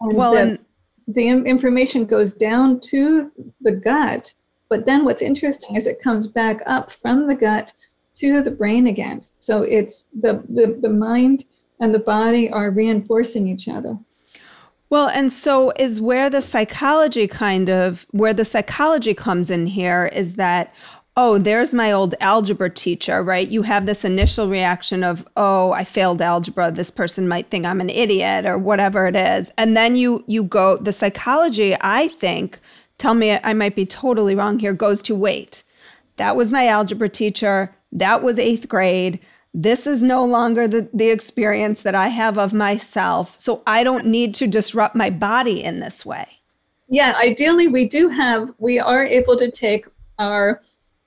And 0.00 0.16
well, 0.16 0.32
the, 0.32 0.40
and- 0.40 0.58
the 1.06 1.28
information 1.28 2.04
goes 2.04 2.32
down 2.32 2.80
to 2.80 3.30
the 3.60 3.72
gut 3.72 4.34
but 4.68 4.84
then 4.86 5.04
what's 5.04 5.22
interesting 5.22 5.76
is 5.76 5.86
it 5.86 6.00
comes 6.00 6.26
back 6.26 6.60
up 6.66 6.92
from 6.92 7.26
the 7.26 7.34
gut 7.34 7.72
to 8.16 8.42
the 8.42 8.50
brain 8.50 8.86
again. 8.86 9.20
So 9.38 9.62
it's 9.62 10.06
the, 10.18 10.42
the, 10.48 10.78
the 10.80 10.90
mind 10.90 11.44
and 11.80 11.94
the 11.94 12.00
body 12.00 12.50
are 12.50 12.70
reinforcing 12.70 13.48
each 13.48 13.68
other. 13.68 13.98
Well, 14.90 15.08
and 15.08 15.32
so 15.32 15.72
is 15.78 16.00
where 16.00 16.30
the 16.30 16.40
psychology 16.40 17.26
kind 17.26 17.68
of 17.68 18.06
where 18.10 18.32
the 18.32 18.44
psychology 18.44 19.14
comes 19.14 19.50
in 19.50 19.66
here 19.66 20.06
is 20.06 20.34
that 20.34 20.72
oh, 21.20 21.36
there's 21.36 21.74
my 21.74 21.90
old 21.90 22.14
algebra 22.20 22.70
teacher, 22.70 23.24
right? 23.24 23.48
You 23.48 23.62
have 23.62 23.86
this 23.86 24.04
initial 24.04 24.48
reaction 24.48 25.02
of, 25.02 25.26
oh, 25.36 25.72
I 25.72 25.82
failed 25.82 26.22
algebra. 26.22 26.70
This 26.70 26.92
person 26.92 27.26
might 27.26 27.50
think 27.50 27.66
I'm 27.66 27.80
an 27.80 27.90
idiot 27.90 28.46
or 28.46 28.56
whatever 28.56 29.08
it 29.08 29.16
is. 29.16 29.50
And 29.58 29.76
then 29.76 29.96
you 29.96 30.22
you 30.28 30.44
go 30.44 30.76
the 30.76 30.92
psychology, 30.92 31.76
I 31.80 32.06
think, 32.06 32.60
tell 32.98 33.14
me 33.14 33.32
I 33.42 33.52
might 33.52 33.74
be 33.74 33.84
totally 33.84 34.36
wrong 34.36 34.60
here, 34.60 34.72
goes 34.72 35.02
to 35.02 35.14
wait. 35.16 35.64
That 36.18 36.36
was 36.36 36.52
my 36.52 36.68
algebra 36.68 37.08
teacher. 37.08 37.74
That 37.90 38.22
was 38.22 38.36
8th 38.36 38.68
grade 38.68 39.18
this 39.54 39.86
is 39.86 40.02
no 40.02 40.24
longer 40.24 40.68
the, 40.68 40.88
the 40.92 41.10
experience 41.10 41.82
that 41.82 41.94
I 41.94 42.08
have 42.08 42.38
of 42.38 42.52
myself. 42.52 43.34
So 43.38 43.62
I 43.66 43.82
don't 43.82 44.06
need 44.06 44.34
to 44.34 44.46
disrupt 44.46 44.94
my 44.94 45.10
body 45.10 45.62
in 45.62 45.80
this 45.80 46.04
way. 46.04 46.26
Yeah, 46.88 47.16
ideally, 47.18 47.68
we 47.68 47.86
do 47.86 48.08
have, 48.08 48.52
we 48.58 48.78
are 48.78 49.04
able 49.04 49.36
to 49.36 49.50
take 49.50 49.86
our 50.18 50.62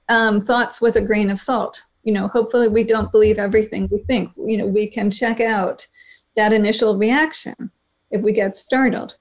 um, 0.10 0.40
thoughts 0.40 0.82
with 0.82 0.96
a 0.96 1.02
grain 1.02 1.30
of 1.30 1.40
salt. 1.40 1.86
You 2.04 2.14
know, 2.14 2.28
hopefully, 2.28 2.68
we 2.68 2.84
don't 2.84 3.12
believe 3.12 3.40
everything 3.40 3.88
we 3.92 4.00
think. 4.00 4.32
You 4.38 4.58
know, 4.58 4.68
we 4.68 4.88
can 4.88 5.10
check 5.10 5.40
out 5.40 5.88
that 6.36 6.54
initial 6.54 6.98
reaction 6.98 7.72
if 8.10 8.22
we 8.22 8.32
get 8.32 8.56
startled. 8.56 9.18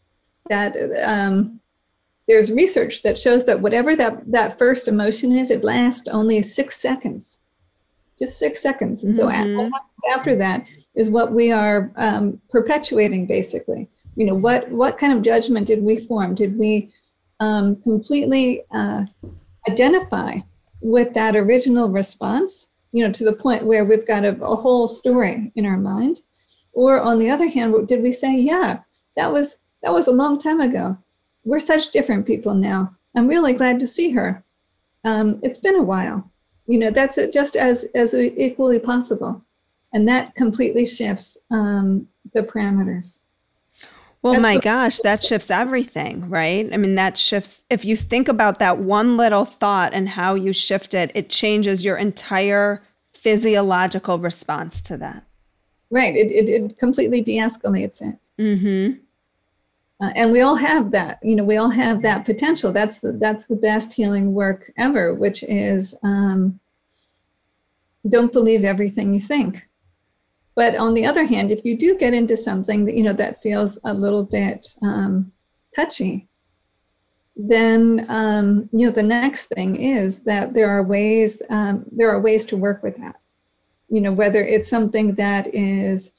That 0.49 0.77
um, 1.05 1.61
there's 2.27 2.53
research 2.53 3.03
that 3.03 3.19
shows 3.19 3.47
that 3.47 3.61
whatever 3.61 3.95
that, 3.97 4.31
that 4.31 4.59
first 4.59 4.89
emotion 4.89 5.37
is, 5.37 5.51
it 5.51 5.65
lasts 5.65 6.09
only 6.09 6.43
six 6.43 6.81
seconds 6.81 7.39
just 8.21 8.39
six 8.39 8.63
seconds. 8.63 9.03
And 9.03 9.17
so 9.17 9.27
mm-hmm. 9.27 9.73
after 10.15 10.37
that 10.37 10.67
is 10.95 11.11
what 11.11 11.33
we 11.33 11.51
are 11.51 11.91
um, 11.97 12.41
perpetuating, 12.51 13.27
basically. 13.27 13.89
You 14.15 14.27
know, 14.27 14.35
what 14.35 14.71
what 14.71 14.99
kind 14.99 15.13
of 15.13 15.23
judgment 15.23 15.67
did 15.67 15.83
we 15.83 15.99
form? 15.99 16.35
Did 16.35 16.59
we 16.59 16.93
um, 17.41 17.77
completely 17.77 18.63
uh, 18.71 19.07
identify 19.69 20.37
with 20.83 21.15
that 21.15 21.35
original 21.35 21.89
response? 21.89 22.69
You 22.93 23.07
know, 23.07 23.13
to 23.13 23.25
the 23.25 23.33
point 23.33 23.65
where 23.65 23.85
we've 23.85 24.07
got 24.07 24.25
a, 24.25 24.41
a 24.43 24.57
whole 24.57 24.87
story 24.87 25.51
in 25.57 25.65
our 25.65 25.79
mind, 25.79 26.23
or 26.73 27.01
on 27.01 27.19
the 27.19 27.31
other 27.31 27.49
hand, 27.49 27.89
did 27.89 28.03
we 28.03 28.13
say, 28.13 28.37
"Yeah, 28.37 28.81
that 29.17 29.33
was 29.33 29.61
that 29.83 29.93
was 29.93 30.09
a 30.09 30.13
long 30.13 30.39
time 30.39 30.61
ago. 30.61 30.99
We're 31.45 31.61
such 31.61 31.91
different 31.91 32.27
people 32.27 32.55
now. 32.55 32.95
I'm 33.17 33.29
really 33.29 33.55
glad 33.55 33.81
to 33.81 33.87
see 33.87 34.11
her. 34.11 34.45
Um, 35.05 35.39
it's 35.43 35.59
been 35.59 35.77
a 35.77 35.83
while." 35.83 36.31
You 36.71 36.79
know 36.79 36.91
that's 36.91 37.19
just 37.33 37.57
as 37.57 37.85
as 37.95 38.15
equally 38.15 38.79
possible. 38.79 39.45
And 39.93 40.07
that 40.09 40.37
completely 40.37 40.87
shifts 40.87 41.37
um, 41.51 42.07
the 42.33 42.43
parameters. 42.43 43.19
Well 44.23 44.35
that's 44.35 44.43
my 44.43 44.59
gosh 44.59 44.99
that 44.99 45.25
shifts 45.25 45.51
everything 45.51 46.29
right? 46.29 46.73
I 46.73 46.77
mean 46.77 46.95
that 46.95 47.19
shifts 47.19 47.65
if 47.71 47.85
you 47.85 47.97
think 47.97 48.29
about 48.29 48.61
that 48.61 48.79
one 48.79 49.17
little 49.17 49.47
thought 49.47 49.93
and 49.93 50.09
how 50.09 50.35
you 50.35 50.53
shift 50.53 50.95
it 50.95 51.11
it 51.15 51.29
changes 51.29 51.85
your 51.85 51.97
entire 51.97 52.83
physiological 53.15 54.19
response 54.19 54.81
to 54.83 54.97
that. 54.99 55.25
Right 55.91 56.15
it, 56.15 56.29
it, 56.31 56.49
it 56.49 56.79
completely 56.79 57.21
de-escalates 57.21 58.01
it. 58.01 58.19
Mm-hmm 58.39 59.01
uh, 60.01 60.11
and 60.17 60.33
we 60.33 60.41
all 60.41 60.57
have 60.57 60.91
that 60.91 61.19
you 61.23 61.37
know 61.37 61.45
we 61.45 61.57
all 61.57 61.71
have 61.71 62.03
that 62.03 62.25
potential. 62.25 62.73
That's 62.73 62.99
the 62.99 63.13
that's 63.13 63.47
the 63.47 63.57
best 63.57 63.93
healing 63.93 64.33
work 64.33 64.73
ever 64.77 65.15
which 65.15 65.43
is 65.45 65.95
um, 66.03 66.61
don't 68.09 68.33
believe 68.33 68.65
everything 68.65 69.15
you 69.15 69.21
think. 69.21 69.69
But 70.55 70.77
on 70.77 70.95
the 70.95 71.07
other 71.07 71.25
hand 71.25 71.51
if 71.51 71.65
you 71.65 71.77
do 71.77 71.97
get 71.97 72.15
into 72.15 72.37
something 72.37 72.85
that 72.85 72.95
you 72.95 73.03
know 73.03 73.13
that 73.15 73.43
feels 73.43 73.79
a 73.85 73.95
little 73.95 74.25
bit 74.25 74.67
um, 74.83 75.33
touchy 75.75 76.29
then 77.49 78.07
um, 78.09 78.69
you 78.73 78.87
know 78.87 78.93
the 78.93 79.03
next 79.03 79.47
thing 79.47 79.77
is 79.77 80.25
that 80.25 80.53
there 80.53 80.69
are 80.69 80.83
ways 80.83 81.43
um, 81.51 81.85
there 81.91 82.11
are 82.11 82.21
ways 82.21 82.45
to 82.47 82.57
work 82.57 82.83
with 82.83 82.97
that. 82.99 83.17
You 83.89 84.01
know 84.01 84.13
whether 84.13 84.45
it's 84.45 84.69
something 84.69 85.15
that 85.15 85.55
is 85.55 86.13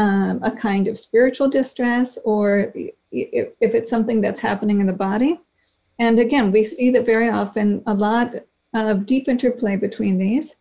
um, 0.00 0.40
a 0.42 0.50
kind 0.50 0.88
of 0.88 0.96
spiritual 0.96 1.46
distress 1.46 2.18
or 2.24 2.72
if, 3.12 3.50
it's 3.60 3.90
something 3.90 4.22
that's 4.22 4.40
happening 4.40 4.80
in 4.80 4.86
the 4.86 4.94
body. 4.94 5.38
And 5.98 6.18
again, 6.18 6.50
we 6.50 6.64
see 6.64 6.88
that 6.90 7.04
very 7.04 7.28
often 7.28 7.82
a 7.86 7.92
lot 7.92 8.34
of 8.74 9.04
deep 9.04 9.28
interplay 9.28 9.76
between 9.76 10.16
these. 10.16 10.56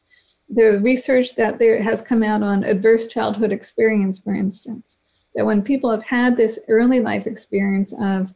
The 0.50 0.82
research 0.82 1.36
that 1.36 1.58
there 1.58 1.82
has 1.82 2.02
come 2.02 2.22
out 2.22 2.44
on 2.44 2.66
adverse 2.66 3.08
childhood 3.08 3.54
experience, 3.54 4.20
for 4.20 4.36
instance, 4.36 5.00
that 5.36 5.46
when 5.46 5.62
people 5.62 5.90
have 5.90 6.04
had 6.04 6.36
this 6.36 6.60
early 6.68 7.00
life 7.00 7.26
experience 7.26 7.94
of, 7.98 8.34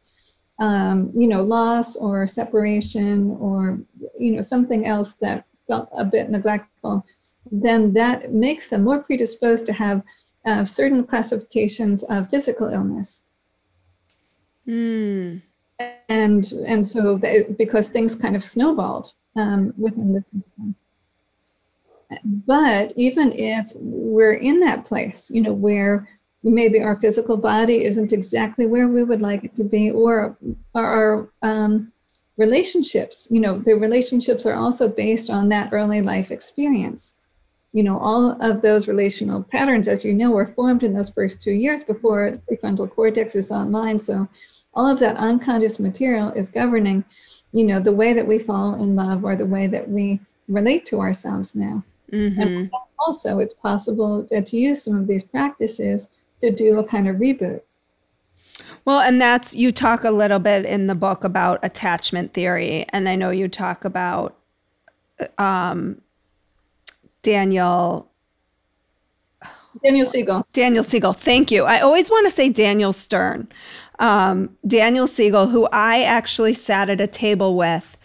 um, 0.60 1.12
you 1.14 1.28
know, 1.28 1.44
loss 1.44 1.98
or 1.98 2.26
separation 2.26 3.32
or, 3.42 3.78
you 4.18 4.32
know, 4.32 4.42
something 4.42 4.86
else 4.86 5.16
that 5.16 5.46
felt 5.68 5.90
a 5.98 6.06
bit 6.06 6.30
neglectful, 6.30 7.06
then 7.52 7.92
that 7.92 8.32
makes 8.32 8.70
them 8.70 8.86
more 8.86 9.00
predisposed 9.04 9.66
to 9.66 9.74
have 9.74 10.02
uh, 10.46 10.66
certain 10.66 11.06
classifications 11.06 12.04
of 12.04 12.30
physical 12.30 12.68
illness. 12.68 13.24
Mm. 14.68 15.42
And 16.10 16.52
and 16.68 16.88
so 16.88 17.18
they, 17.18 17.44
because 17.58 17.90
things 17.90 18.16
kind 18.16 18.36
of 18.36 18.44
snowballed 18.44 19.14
um, 19.36 19.74
within 19.78 20.14
the 20.14 20.22
system. 20.22 20.76
But 22.24 22.94
even 22.96 23.32
if 23.34 23.72
we're 23.76 24.34
in 24.34 24.60
that 24.60 24.86
place, 24.86 25.32
you 25.32 25.42
know, 25.42 25.54
where 25.54 26.08
maybe 26.44 26.80
our 26.82 27.00
physical 27.00 27.38
body 27.38 27.84
isn't 27.86 28.14
exactly 28.14 28.68
where 28.68 28.88
we 28.88 29.04
would 29.04 29.22
like 29.22 29.44
it 29.44 29.56
to 29.56 29.64
be, 29.64 29.90
or 29.90 30.38
our 30.76 31.30
um, 31.42 31.92
relationships, 32.38 33.28
you 33.32 33.40
know, 33.40 33.58
the 33.60 33.74
relationships 33.74 34.46
are 34.46 34.56
also 34.56 34.88
based 34.88 35.30
on 35.30 35.50
that 35.50 35.70
early 35.72 36.02
life 36.02 36.30
experience 36.32 37.16
you 37.74 37.82
know, 37.82 37.98
all 38.00 38.42
of 38.42 38.62
those 38.62 38.88
relational 38.88 39.44
patterns, 39.44 39.88
as 39.88 40.06
you 40.06 40.14
know, 40.14 40.38
are 40.38 40.46
formed 40.46 40.84
in 40.84 40.94
those 40.94 41.10
first 41.10 41.42
two 41.42 41.52
years 41.52 41.84
before 41.84 42.32
the 42.32 42.40
prefrontal 42.40 42.90
cortex 42.90 43.36
is 43.36 43.52
online. 43.52 44.00
So 44.00 44.28
all 44.76 44.88
of 44.88 45.00
that 45.00 45.18
unconscious 45.18 45.80
material 45.80 46.32
is 46.32 46.50
governing, 46.50 47.04
you 47.52 47.64
know, 47.64 47.80
the 47.80 47.92
way 47.92 48.14
that 48.14 48.28
we 48.28 48.38
fall 48.38 48.76
in 48.76 48.96
love 48.96 49.26
or 49.26 49.36
the 49.36 49.46
way 49.46 49.66
that 49.68 49.90
we 49.90 50.20
relate 50.48 50.86
to 50.88 51.00
ourselves 51.00 51.56
now. 51.56 51.84
Mm-hmm. 52.12 52.42
And 52.42 52.72
also, 53.00 53.40
it's 53.40 53.56
possible 53.56 54.24
to 54.26 54.58
use 54.58 54.84
some 54.84 54.98
of 54.98 55.08
these 55.08 55.24
practices 55.24 56.10
to 56.42 56.52
do 56.52 56.78
a 56.78 56.84
kind 56.84 57.08
of 57.08 57.16
reboot. 57.16 57.62
Well, 58.86 59.00
and 59.00 59.20
that's 59.20 59.56
you 59.56 59.72
talk 59.72 60.04
a 60.04 60.12
little 60.12 60.40
bit 60.40 60.66
in 60.66 60.86
the 60.88 60.96
book 60.96 61.24
about 61.24 61.60
attachment 61.64 62.34
theory, 62.34 62.86
and 62.90 63.10
I 63.10 63.16
know 63.16 63.32
you 63.32 63.48
talk 63.48 63.84
about 63.84 64.38
um, 65.40 66.02
Daniel. 67.24 68.12
Daniel 69.84 70.06
Siegel. 70.06 70.48
Daniel 70.54 70.84
Siegel. 70.84 71.14
Thank 71.14 71.52
you. 71.52 71.64
I 71.64 71.80
always 71.80 72.12
want 72.12 72.28
to 72.28 72.32
say 72.32 72.50
Daniel 72.50 72.94
Stern. 72.94 73.48
Um, 74.00 74.56
Daniel 74.68 75.08
Siegel, 75.08 75.48
who 75.48 75.68
I 75.72 76.04
actually 76.04 76.54
sat 76.54 76.90
at 76.90 77.02
a 77.02 77.08
table 77.08 77.58
with 77.58 77.98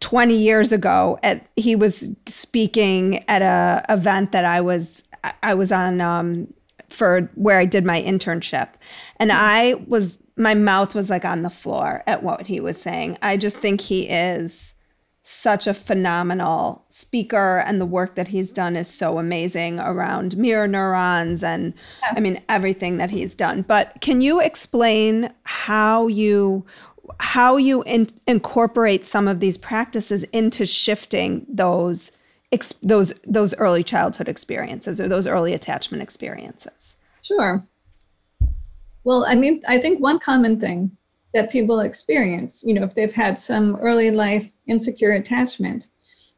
20 0.00 0.36
years 0.36 0.72
ago 0.72 1.18
at 1.22 1.46
he 1.56 1.74
was 1.74 2.10
speaking 2.26 3.24
at 3.28 3.40
a 3.40 3.84
event 3.88 4.32
that 4.32 4.44
I 4.44 4.60
was 4.60 5.02
I 5.42 5.54
was 5.54 5.72
on 5.72 6.00
um, 6.00 6.52
for 6.90 7.30
where 7.34 7.58
I 7.58 7.64
did 7.64 7.84
my 7.84 8.02
internship. 8.02 8.68
And 9.16 9.32
I 9.32 9.74
was 9.86 10.18
my 10.36 10.54
mouth 10.54 10.94
was 10.94 11.08
like 11.08 11.24
on 11.24 11.42
the 11.42 11.50
floor 11.50 12.02
at 12.06 12.22
what 12.22 12.46
he 12.46 12.60
was 12.60 12.80
saying. 12.80 13.18
I 13.22 13.36
just 13.36 13.56
think 13.56 13.80
he 13.80 14.08
is 14.08 14.74
such 15.28 15.66
a 15.66 15.74
phenomenal 15.74 16.84
speaker 16.88 17.58
and 17.66 17.80
the 17.80 17.86
work 17.86 18.14
that 18.14 18.28
he's 18.28 18.52
done 18.52 18.76
is 18.76 18.86
so 18.86 19.18
amazing 19.18 19.80
around 19.80 20.36
mirror 20.36 20.68
neurons 20.68 21.42
and 21.42 21.74
yes. 22.02 22.14
I 22.16 22.20
mean 22.20 22.40
everything 22.48 22.98
that 22.98 23.10
he's 23.10 23.34
done. 23.34 23.62
But 23.62 24.00
can 24.00 24.20
you 24.20 24.40
explain 24.40 25.32
how 25.42 26.06
you 26.06 26.64
how 27.18 27.56
you 27.56 27.82
in, 27.82 28.08
incorporate 28.28 29.04
some 29.04 29.26
of 29.26 29.40
these 29.40 29.58
practices 29.58 30.22
into 30.32 30.64
shifting 30.64 31.44
those 31.48 32.12
ex, 32.52 32.72
those 32.82 33.12
those 33.24 33.52
early 33.54 33.82
childhood 33.82 34.28
experiences 34.28 35.00
or 35.00 35.08
those 35.08 35.26
early 35.26 35.52
attachment 35.52 36.04
experiences? 36.04 36.94
Sure. 37.22 37.66
Well, 39.02 39.24
I 39.26 39.34
mean, 39.34 39.60
I 39.66 39.80
think 39.80 39.98
one 40.00 40.20
common 40.20 40.60
thing 40.60 40.96
that 41.36 41.52
people 41.52 41.80
experience, 41.80 42.62
you 42.64 42.72
know, 42.72 42.82
if 42.82 42.94
they've 42.94 43.12
had 43.12 43.38
some 43.38 43.76
early 43.76 44.10
life 44.10 44.54
insecure 44.66 45.12
attachment, 45.12 45.88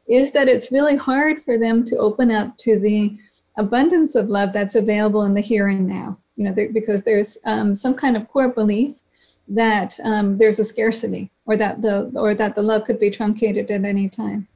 is 0.09 0.33
that 0.33 0.49
it's 0.49 0.73
really 0.73 0.97
hard 0.97 1.41
for 1.41 1.57
them 1.57 1.85
to 1.85 1.95
open 1.95 2.31
up 2.31 2.57
to 2.57 2.77
the 2.81 3.17
abundance 3.57 4.15
of 4.15 4.29
love 4.29 4.51
that's 4.51 4.75
available 4.75 5.23
in 5.23 5.33
the 5.33 5.39
here 5.39 5.69
and 5.69 5.87
now. 5.87 6.17
You 6.35 6.45
know, 6.45 6.67
because 6.73 7.03
there's 7.03 7.37
um, 7.45 7.75
some 7.75 7.95
kind 7.95 8.17
of 8.17 8.27
core 8.27 8.49
belief 8.49 8.99
that 9.47 9.97
um, 10.03 10.37
there's 10.37 10.59
a 10.59 10.65
scarcity, 10.65 11.31
or 11.45 11.55
that 11.55 11.81
the 11.81 12.11
or 12.15 12.35
that 12.35 12.55
the 12.55 12.61
love 12.61 12.83
could 12.83 12.99
be 12.99 13.09
truncated 13.09 13.71
at 13.71 13.85
any 13.85 14.09
time. 14.09 14.49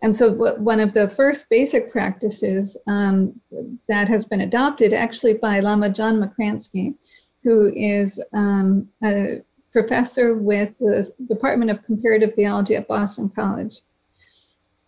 And 0.00 0.14
so, 0.14 0.32
one 0.58 0.78
of 0.78 0.92
the 0.92 1.08
first 1.08 1.50
basic 1.50 1.90
practices 1.90 2.76
um, 2.86 3.40
that 3.88 4.08
has 4.08 4.24
been 4.24 4.42
adopted 4.42 4.92
actually 4.92 5.34
by 5.34 5.58
Lama 5.58 5.88
John 5.88 6.20
Makransky, 6.20 6.94
who 7.42 7.72
is 7.74 8.22
um, 8.32 8.88
a 9.04 9.42
professor 9.76 10.32
with 10.32 10.72
the 10.78 11.12
Department 11.28 11.70
of 11.70 11.84
Comparative 11.84 12.32
Theology 12.32 12.74
at 12.76 12.88
Boston 12.88 13.28
College. 13.28 13.82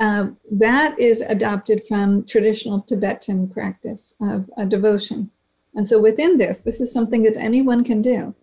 Uh, 0.01 0.29
that 0.51 0.99
is 0.99 1.21
adopted 1.21 1.85
from 1.87 2.25
traditional 2.25 2.81
Tibetan 2.81 3.51
practice 3.51 4.15
of 4.19 4.49
a 4.57 4.65
devotion. 4.65 5.31
And 5.75 5.87
so 5.87 6.01
within 6.01 6.39
this, 6.39 6.61
this 6.61 6.81
is 6.81 6.91
something 6.91 7.23
that 7.25 7.37
anyone 7.37 7.85
can 7.85 8.01
do, 8.01 8.35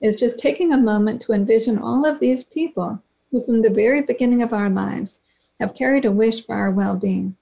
is 0.00 0.16
just 0.16 0.40
taking 0.40 0.72
a 0.72 0.76
moment 0.76 1.22
to 1.22 1.34
envision 1.34 1.78
all 1.78 2.04
of 2.04 2.18
these 2.18 2.42
people 2.42 3.00
who 3.30 3.40
from 3.40 3.62
the 3.62 3.70
very 3.70 4.02
beginning 4.02 4.42
of 4.42 4.52
our 4.52 4.68
lives 4.68 5.20
have 5.60 5.76
carried 5.76 6.04
a 6.04 6.10
wish 6.10 6.44
for 6.44 6.56
our 6.56 6.72
well-being. 6.72 7.36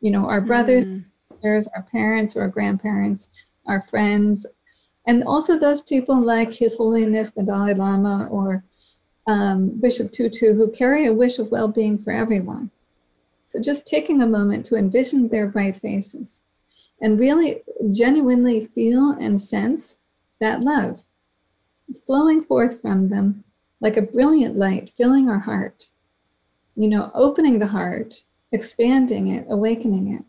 You 0.00 0.12
know, 0.12 0.26
our 0.30 0.40
brothers, 0.40 0.86
mm. 0.86 1.04
sisters, 1.26 1.68
our 1.76 1.82
parents 1.82 2.34
or 2.34 2.40
our 2.40 2.48
grandparents, 2.48 3.28
our 3.66 3.82
friends, 3.82 4.46
and 5.08 5.24
also 5.24 5.58
those 5.58 5.80
people 5.80 6.20
like 6.20 6.54
His 6.54 6.76
Holiness 6.76 7.30
the 7.30 7.42
Dalai 7.42 7.72
Lama 7.72 8.28
or 8.30 8.62
um, 9.26 9.70
Bishop 9.80 10.12
Tutu 10.12 10.54
who 10.54 10.70
carry 10.70 11.06
a 11.06 11.14
wish 11.14 11.38
of 11.38 11.50
well 11.50 11.66
being 11.66 11.98
for 11.98 12.12
everyone. 12.12 12.70
So 13.46 13.58
just 13.58 13.86
taking 13.86 14.20
a 14.20 14.26
moment 14.26 14.66
to 14.66 14.76
envision 14.76 15.28
their 15.28 15.46
bright 15.46 15.78
faces 15.78 16.42
and 17.00 17.18
really 17.18 17.62
genuinely 17.90 18.66
feel 18.66 19.16
and 19.18 19.40
sense 19.40 19.98
that 20.40 20.62
love 20.62 21.06
flowing 22.06 22.44
forth 22.44 22.82
from 22.82 23.08
them 23.08 23.44
like 23.80 23.96
a 23.96 24.02
brilliant 24.02 24.56
light 24.56 24.90
filling 24.90 25.26
our 25.26 25.38
heart, 25.38 25.88
you 26.76 26.88
know, 26.88 27.10
opening 27.14 27.60
the 27.60 27.68
heart, 27.68 28.24
expanding 28.52 29.28
it, 29.28 29.46
awakening 29.48 30.12
it. 30.12 30.24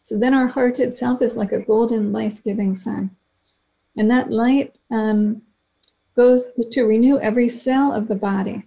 So 0.00 0.18
then 0.18 0.34
our 0.34 0.48
heart 0.48 0.80
itself 0.80 1.22
is 1.22 1.36
like 1.36 1.52
a 1.52 1.60
golden 1.60 2.12
life 2.12 2.42
giving 2.42 2.74
sun. 2.74 3.14
And 3.96 4.10
that 4.10 4.30
light 4.30 4.76
um, 4.90 5.42
goes 6.16 6.46
to 6.70 6.82
renew 6.84 7.18
every 7.18 7.48
cell 7.48 7.92
of 7.92 8.08
the 8.08 8.14
body, 8.14 8.66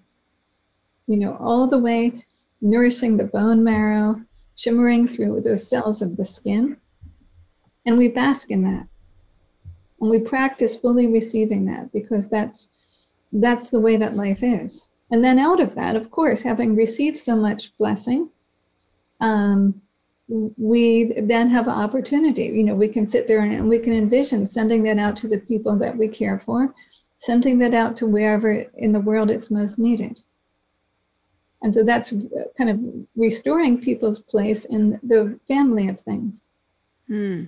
you 1.07 1.17
know, 1.17 1.37
all 1.39 1.67
the 1.67 1.79
way 1.79 2.25
nourishing 2.61 3.17
the 3.17 3.23
bone 3.23 3.63
marrow, 3.63 4.21
shimmering 4.55 5.07
through 5.07 5.41
the 5.41 5.57
cells 5.57 6.01
of 6.01 6.17
the 6.17 6.25
skin. 6.25 6.77
And 7.85 7.97
we 7.97 8.07
bask 8.07 8.49
in 8.49 8.63
that. 8.63 8.87
And 10.01 10.09
we 10.09 10.19
practice 10.19 10.77
fully 10.77 11.07
receiving 11.07 11.65
that 11.65 11.91
because 11.91 12.29
that's 12.29 12.69
that's 13.31 13.69
the 13.69 13.79
way 13.79 13.97
that 13.97 14.15
life 14.15 14.43
is. 14.43 14.89
And 15.11 15.23
then 15.23 15.39
out 15.39 15.59
of 15.59 15.75
that, 15.75 15.95
of 15.95 16.09
course, 16.09 16.41
having 16.41 16.75
received 16.75 17.17
so 17.17 17.35
much 17.35 17.77
blessing, 17.77 18.29
um, 19.21 19.81
we 20.27 21.13
then 21.21 21.49
have 21.49 21.67
an 21.67 21.73
opportunity. 21.73 22.45
You 22.45 22.63
know, 22.63 22.75
we 22.75 22.87
can 22.87 23.05
sit 23.05 23.27
there 23.27 23.41
and 23.41 23.69
we 23.69 23.79
can 23.79 23.93
envision 23.93 24.45
sending 24.45 24.83
that 24.83 24.97
out 24.97 25.15
to 25.17 25.27
the 25.27 25.37
people 25.37 25.77
that 25.77 25.95
we 25.95 26.07
care 26.07 26.39
for, 26.39 26.73
sending 27.17 27.59
that 27.59 27.73
out 27.73 27.95
to 27.97 28.07
wherever 28.07 28.51
in 28.75 28.91
the 28.91 28.99
world 28.99 29.29
it's 29.29 29.51
most 29.51 29.77
needed. 29.77 30.21
And 31.61 31.73
so 31.73 31.83
that's 31.83 32.13
kind 32.57 32.69
of 32.69 32.79
restoring 33.15 33.79
people's 33.79 34.19
place 34.19 34.65
in 34.65 34.99
the 35.03 35.39
family 35.47 35.87
of 35.87 35.99
things. 35.99 36.49
Hmm. 37.07 37.45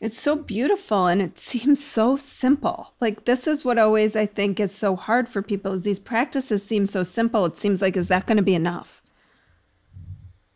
It's 0.00 0.18
so 0.18 0.36
beautiful 0.36 1.06
and 1.06 1.22
it 1.22 1.38
seems 1.38 1.82
so 1.82 2.16
simple. 2.16 2.92
Like 3.00 3.24
this 3.24 3.46
is 3.46 3.64
what 3.64 3.78
always 3.78 4.16
I 4.16 4.26
think 4.26 4.60
is 4.60 4.74
so 4.74 4.96
hard 4.96 5.28
for 5.28 5.42
people 5.42 5.72
is 5.72 5.82
these 5.82 5.98
practices 5.98 6.64
seem 6.64 6.86
so 6.86 7.02
simple. 7.02 7.46
It 7.46 7.56
seems 7.56 7.80
like 7.80 7.96
is 7.96 8.08
that 8.08 8.26
going 8.26 8.36
to 8.36 8.42
be 8.42 8.54
enough? 8.54 9.02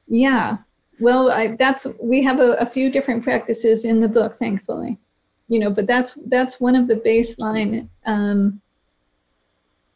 Yeah. 0.06 0.58
Well, 1.00 1.31
I, 1.31 1.57
that's 1.57 1.87
we 2.00 2.23
have 2.25 2.40
a, 2.40 2.52
a 2.55 2.67
few 2.67 2.90
different 2.90 3.23
practices 3.23 3.85
in 3.85 4.00
the 4.00 4.09
book, 4.09 4.35
thankfully. 4.35 4.99
You 5.49 5.61
know, 5.61 5.71
but 5.71 5.87
that's 5.87 6.14
that's 6.26 6.61
one 6.61 6.76
of 6.76 6.88
the 6.88 6.97
baseline. 6.97 7.88
Um, 8.05 8.61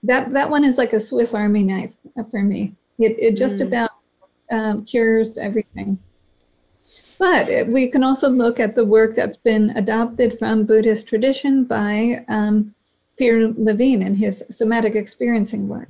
that 0.03 0.31
that 0.33 0.51
one 0.51 0.65
is 0.65 0.79
like 0.79 0.93
a 0.93 1.01
Swiss 1.01 1.35
Army 1.35 1.63
knife 1.63 1.97
for 2.31 2.43
me. 2.43 2.75
It 2.99 3.17
it 3.19 3.37
just 3.37 3.59
mm. 3.59 3.67
about 3.67 3.91
um, 4.51 4.85
cures 4.85 5.39
everything. 5.39 5.99
But 7.19 7.69
we 7.69 7.87
can 7.87 8.03
also 8.03 8.29
look 8.29 8.59
at 8.59 8.75
the 8.75 8.85
work 8.85 9.15
that's 9.15 9.37
been 9.37 9.71
adopted 9.77 10.39
from 10.39 10.65
Buddhist 10.65 11.07
tradition 11.07 11.65
by 11.65 12.25
um, 12.29 12.75
Peter 13.17 13.53
Levine 13.57 14.03
and 14.03 14.17
his 14.17 14.45
somatic 14.51 14.97
experiencing 14.97 15.69
work. 15.69 15.89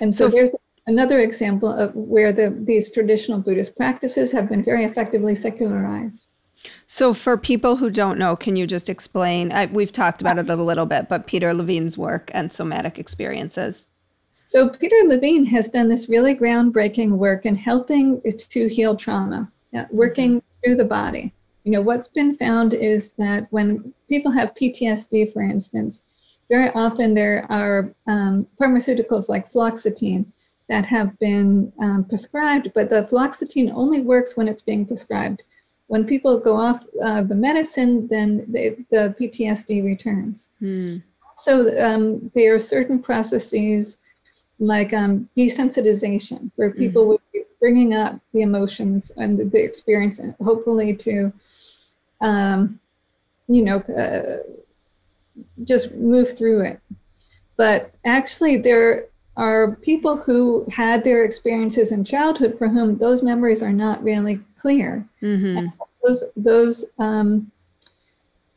And 0.00 0.12
so, 0.12 0.28
so 0.28 0.34
there's 0.34 0.50
another 0.90 1.20
example 1.20 1.72
of 1.72 1.94
where 1.94 2.32
the, 2.32 2.54
these 2.64 2.92
traditional 2.92 3.38
Buddhist 3.38 3.76
practices 3.76 4.32
have 4.32 4.48
been 4.48 4.62
very 4.62 4.84
effectively 4.84 5.36
secularized. 5.36 6.28
So, 6.86 7.14
for 7.14 7.38
people 7.38 7.76
who 7.76 7.90
don't 7.90 8.18
know, 8.18 8.36
can 8.36 8.56
you 8.56 8.66
just 8.66 8.90
explain? 8.90 9.50
I, 9.50 9.66
we've 9.66 9.92
talked 9.92 10.20
about 10.20 10.38
it 10.38 10.50
a 10.50 10.56
little 10.56 10.84
bit, 10.84 11.08
but 11.08 11.26
Peter 11.26 11.54
Levine's 11.54 11.96
work 11.96 12.30
and 12.34 12.52
somatic 12.52 12.98
experiences. 12.98 13.88
So, 14.44 14.68
Peter 14.68 14.96
Levine 15.06 15.46
has 15.46 15.70
done 15.70 15.88
this 15.88 16.10
really 16.10 16.34
groundbreaking 16.34 17.12
work 17.12 17.46
in 17.46 17.54
helping 17.54 18.20
to 18.36 18.68
heal 18.68 18.94
trauma, 18.94 19.50
uh, 19.74 19.84
working 19.90 20.38
mm-hmm. 20.38 20.46
through 20.62 20.76
the 20.76 20.84
body. 20.84 21.32
You 21.64 21.72
know, 21.72 21.80
what's 21.80 22.08
been 22.08 22.34
found 22.34 22.74
is 22.74 23.12
that 23.12 23.46
when 23.50 23.94
people 24.08 24.32
have 24.32 24.54
PTSD, 24.54 25.32
for 25.32 25.40
instance, 25.40 26.02
very 26.50 26.70
often 26.72 27.14
there 27.14 27.46
are 27.48 27.94
um, 28.06 28.46
pharmaceuticals 28.60 29.28
like 29.30 29.50
fluoxetine 29.50 30.26
that 30.70 30.86
have 30.86 31.18
been 31.18 31.72
um, 31.80 32.04
prescribed, 32.04 32.70
but 32.76 32.88
the 32.88 33.02
fluoxetine 33.02 33.72
only 33.74 34.00
works 34.00 34.36
when 34.36 34.46
it's 34.46 34.62
being 34.62 34.86
prescribed. 34.86 35.42
When 35.88 36.04
people 36.06 36.38
go 36.38 36.56
off 36.56 36.86
uh, 37.02 37.22
the 37.22 37.34
medicine, 37.34 38.06
then 38.06 38.46
they, 38.46 38.76
the 38.90 39.12
PTSD 39.18 39.84
returns. 39.84 40.48
Mm. 40.62 41.02
So 41.36 41.52
um, 41.84 42.30
there 42.36 42.54
are 42.54 42.60
certain 42.60 43.00
processes 43.00 43.98
like 44.60 44.92
um, 44.92 45.28
desensitization, 45.36 46.52
where 46.54 46.70
people 46.70 47.02
mm. 47.04 47.08
would 47.08 47.20
be 47.32 47.42
bringing 47.58 47.92
up 47.92 48.20
the 48.32 48.42
emotions 48.42 49.10
and 49.16 49.40
the, 49.40 49.46
the 49.46 49.60
experience, 49.60 50.20
and 50.20 50.36
hopefully 50.40 50.94
to, 50.94 51.32
um, 52.20 52.78
you 53.48 53.62
know, 53.62 53.78
uh, 53.80 54.36
just 55.64 55.96
move 55.96 56.38
through 56.38 56.60
it. 56.64 56.80
But 57.56 57.92
actually, 58.04 58.56
there 58.56 59.10
are 59.36 59.76
people 59.76 60.16
who 60.16 60.66
had 60.70 61.04
their 61.04 61.24
experiences 61.24 61.92
in 61.92 62.04
childhood 62.04 62.56
for 62.58 62.68
whom 62.68 62.98
those 62.98 63.22
memories 63.22 63.62
are 63.62 63.72
not 63.72 64.02
really 64.02 64.40
clear. 64.56 65.06
Mm-hmm. 65.22 65.68
those 66.04 66.24
those 66.36 66.84
um, 66.98 67.50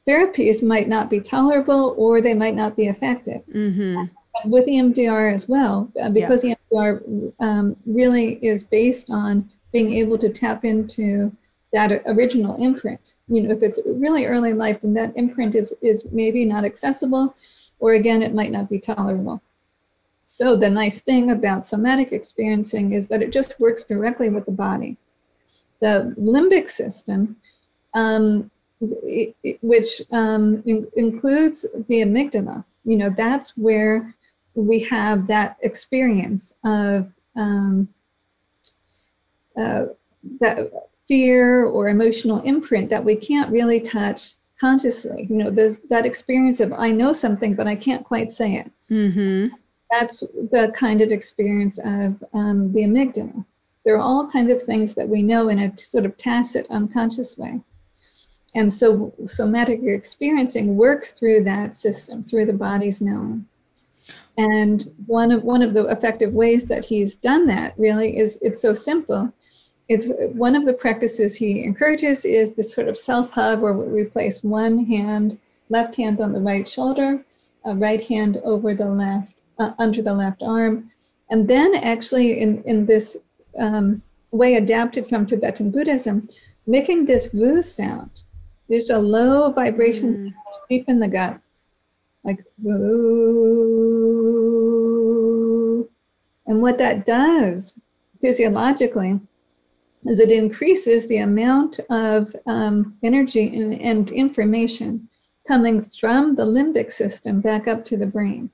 therapies 0.07 0.63
might 0.63 0.87
not 0.87 1.09
be 1.09 1.19
tolerable 1.19 1.93
or 1.97 2.21
they 2.21 2.33
might 2.33 2.55
not 2.55 2.75
be 2.75 2.87
effective. 2.87 3.45
Mm-hmm. 3.47 4.05
With 4.45 4.65
EMDR 4.65 5.31
as 5.31 5.47
well, 5.47 5.91
uh, 6.01 6.09
because 6.09 6.43
yeah. 6.43 6.55
EMDR 6.71 7.33
um, 7.39 7.75
really 7.85 8.33
is 8.45 8.63
based 8.63 9.11
on 9.11 9.49
being 9.71 9.93
able 9.93 10.17
to 10.17 10.29
tap 10.29 10.65
into 10.65 11.31
that 11.71 12.01
original 12.05 12.55
imprint. 12.63 13.13
You 13.27 13.43
know, 13.43 13.55
if 13.55 13.61
it's 13.61 13.79
really 13.85 14.25
early 14.25 14.53
life, 14.53 14.81
then 14.81 14.93
that 14.95 15.15
imprint 15.15 15.55
is 15.55 15.73
is 15.81 16.05
maybe 16.11 16.45
not 16.45 16.65
accessible, 16.65 17.35
or 17.79 17.93
again, 17.93 18.23
it 18.23 18.33
might 18.33 18.51
not 18.51 18.69
be 18.69 18.79
tolerable. 18.79 19.41
So 20.33 20.55
the 20.55 20.67
nice 20.67 20.99
thing 20.99 21.29
about 21.29 21.63
somatic 21.63 22.11
experiencing 22.11 22.93
is 22.93 23.07
that 23.09 23.21
it 23.21 23.31
just 23.31 23.59
works 23.59 23.83
directly 23.83 24.31
with 24.31 24.47
the 24.47 24.51
body. 24.51 24.97
The 25.79 26.15
limbic 26.19 26.71
system, 26.71 27.35
um, 27.93 28.49
it, 28.81 29.35
it, 29.43 29.59
which 29.61 30.01
um, 30.11 30.63
in, 30.65 30.87
includes 30.95 31.67
the 31.87 32.01
amygdala, 32.01 32.65
you 32.83 32.97
know, 32.97 33.11
that's 33.15 33.55
where 33.57 34.15
we 34.55 34.79
have 34.79 35.27
that 35.27 35.57
experience 35.61 36.55
of 36.63 37.13
um, 37.35 37.87
uh, 39.55 39.83
that 40.39 40.71
fear 41.07 41.65
or 41.65 41.89
emotional 41.89 42.41
imprint 42.41 42.89
that 42.89 43.05
we 43.05 43.15
can't 43.15 43.51
really 43.51 43.79
touch 43.79 44.33
consciously. 44.59 45.27
You 45.29 45.35
know, 45.35 45.51
there's 45.51 45.77
that 45.91 46.07
experience 46.07 46.59
of 46.59 46.73
I 46.73 46.91
know 46.91 47.13
something, 47.13 47.53
but 47.53 47.67
I 47.67 47.75
can't 47.75 48.03
quite 48.03 48.33
say 48.33 48.55
it. 48.55 48.71
Mm-hmm 48.89 49.53
that's 49.91 50.21
the 50.21 50.71
kind 50.75 51.01
of 51.01 51.11
experience 51.11 51.77
of 51.77 52.23
um, 52.33 52.73
the 52.73 52.81
amygdala. 52.81 53.45
There 53.85 53.95
are 53.95 54.01
all 54.01 54.29
kinds 54.29 54.49
of 54.49 54.61
things 54.61 54.95
that 54.95 55.09
we 55.09 55.21
know 55.21 55.49
in 55.49 55.59
a 55.59 55.77
sort 55.77 56.05
of 56.05 56.17
tacit, 56.17 56.65
unconscious 56.69 57.37
way. 57.37 57.61
And 58.55 58.71
so 58.71 59.13
somatic 59.25 59.81
experiencing 59.83 60.75
works 60.75 61.11
through 61.13 61.43
that 61.43 61.75
system, 61.75 62.23
through 62.23 62.45
the 62.45 62.53
body's 62.53 63.01
knowing. 63.01 63.47
And 64.37 64.91
one 65.05 65.31
of 65.31 65.43
one 65.43 65.61
of 65.61 65.73
the 65.73 65.85
effective 65.87 66.33
ways 66.33 66.67
that 66.67 66.85
he's 66.85 67.15
done 67.15 67.45
that 67.47 67.73
really 67.77 68.17
is 68.17 68.39
it's 68.41 68.61
so 68.61 68.73
simple. 68.73 69.31
It's 69.89 70.11
one 70.33 70.55
of 70.55 70.65
the 70.65 70.73
practices 70.73 71.35
he 71.35 71.63
encourages 71.63 72.25
is 72.25 72.55
this 72.55 72.73
sort 72.73 72.87
of 72.87 72.97
self 72.97 73.31
hug 73.31 73.61
where 73.61 73.73
we 73.73 74.05
place 74.05 74.43
one 74.43 74.85
hand, 74.85 75.37
left 75.69 75.95
hand 75.95 76.19
on 76.19 76.31
the 76.31 76.39
right 76.39 76.67
shoulder, 76.67 77.23
a 77.65 77.75
right 77.75 78.05
hand 78.07 78.41
over 78.43 78.73
the 78.73 78.89
left 78.89 79.32
uh, 79.59 79.71
under 79.79 80.01
the 80.01 80.13
left 80.13 80.41
arm. 80.43 80.91
And 81.29 81.47
then, 81.47 81.75
actually, 81.75 82.39
in, 82.41 82.63
in 82.63 82.85
this 82.85 83.17
um, 83.59 84.01
way 84.31 84.55
adapted 84.55 85.07
from 85.07 85.25
Tibetan 85.25 85.71
Buddhism, 85.71 86.27
making 86.67 87.05
this 87.05 87.27
vu 87.27 87.61
sound. 87.61 88.23
There's 88.69 88.89
a 88.89 88.99
low 88.99 89.51
vibration 89.51 90.15
mm. 90.15 90.33
deep 90.69 90.87
in 90.87 90.99
the 90.99 91.07
gut, 91.07 91.39
like 92.23 92.43
vu. 92.57 93.03
And 96.47 96.61
what 96.61 96.77
that 96.77 97.05
does 97.05 97.79
physiologically 98.21 99.19
is 100.05 100.19
it 100.19 100.31
increases 100.31 101.07
the 101.07 101.17
amount 101.17 101.79
of 101.89 102.35
um, 102.45 102.97
energy 103.03 103.47
and, 103.55 103.79
and 103.81 104.11
information 104.11 105.07
coming 105.47 105.81
from 105.81 106.35
the 106.35 106.45
limbic 106.45 106.91
system 106.91 107.41
back 107.41 107.67
up 107.67 107.85
to 107.85 107.97
the 107.97 108.05
brain. 108.05 108.49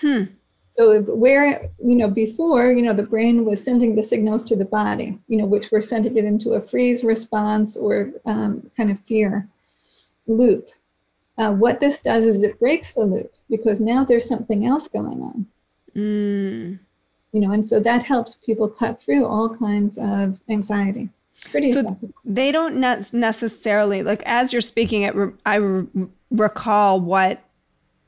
Hmm. 0.00 0.24
So 0.72 1.02
where, 1.02 1.68
you 1.84 1.96
know, 1.96 2.08
before, 2.08 2.70
you 2.70 2.82
know, 2.82 2.92
the 2.92 3.02
brain 3.02 3.44
was 3.44 3.62
sending 3.62 3.96
the 3.96 4.04
signals 4.04 4.44
to 4.44 4.56
the 4.56 4.64
body, 4.64 5.18
you 5.26 5.36
know, 5.36 5.44
which 5.44 5.72
were 5.72 5.82
sending 5.82 6.16
it 6.16 6.24
into 6.24 6.52
a 6.52 6.60
freeze 6.60 7.02
response 7.02 7.76
or 7.76 8.12
um, 8.24 8.70
kind 8.76 8.90
of 8.90 9.00
fear 9.00 9.48
loop. 10.28 10.68
Uh, 11.38 11.52
what 11.52 11.80
this 11.80 12.00
does 12.00 12.24
is 12.24 12.42
it 12.42 12.58
breaks 12.60 12.92
the 12.92 13.04
loop 13.04 13.32
because 13.48 13.80
now 13.80 14.04
there's 14.04 14.28
something 14.28 14.64
else 14.64 14.86
going 14.86 15.22
on. 15.22 15.46
Mm. 15.96 16.78
You 17.32 17.40
know, 17.40 17.52
and 17.52 17.66
so 17.66 17.80
that 17.80 18.02
helps 18.02 18.36
people 18.36 18.68
cut 18.68 19.00
through 19.00 19.26
all 19.26 19.54
kinds 19.56 19.98
of 19.98 20.40
anxiety. 20.48 21.08
Pretty 21.50 21.72
so 21.72 21.98
they 22.22 22.52
don't 22.52 22.76
ne- 22.76 23.02
necessarily 23.12 24.02
like 24.02 24.22
as 24.26 24.52
you're 24.52 24.60
speaking 24.60 25.02
it 25.02 25.14
re- 25.14 25.32
I 25.46 25.54
re- 25.54 25.86
recall 26.30 27.00
what 27.00 27.42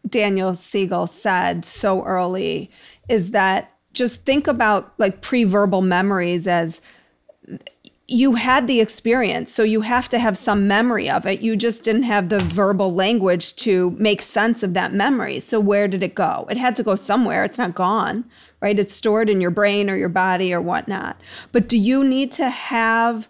Daniel 0.08 0.54
Siegel 0.54 1.06
said 1.06 1.64
so 1.64 2.04
early 2.04 2.70
is 3.08 3.30
that 3.30 3.72
just 3.92 4.24
think 4.24 4.46
about 4.46 4.92
like 4.98 5.20
pre-verbal 5.20 5.82
memories 5.82 6.46
as 6.46 6.80
you 8.08 8.34
had 8.34 8.66
the 8.66 8.80
experience 8.80 9.52
so 9.52 9.62
you 9.62 9.82
have 9.82 10.08
to 10.08 10.18
have 10.18 10.36
some 10.36 10.66
memory 10.66 11.08
of 11.08 11.26
it. 11.26 11.40
You 11.40 11.56
just 11.56 11.82
didn't 11.82 12.02
have 12.02 12.28
the 12.28 12.40
verbal 12.40 12.92
language 12.94 13.56
to 13.56 13.90
make 13.92 14.20
sense 14.20 14.62
of 14.62 14.74
that 14.74 14.92
memory. 14.92 15.40
So 15.40 15.60
where 15.60 15.88
did 15.88 16.02
it 16.02 16.14
go? 16.14 16.46
It 16.50 16.56
had 16.56 16.76
to 16.76 16.82
go 16.82 16.96
somewhere. 16.96 17.44
It's 17.44 17.58
not 17.58 17.74
gone 17.74 18.24
right? 18.62 18.78
It's 18.78 18.94
stored 18.94 19.28
in 19.28 19.40
your 19.40 19.50
brain 19.50 19.90
or 19.90 19.96
your 19.96 20.08
body 20.08 20.54
or 20.54 20.60
whatnot. 20.60 21.20
But 21.50 21.68
do 21.68 21.76
you 21.76 22.02
need 22.04 22.32
to 22.32 22.48
have 22.48 23.28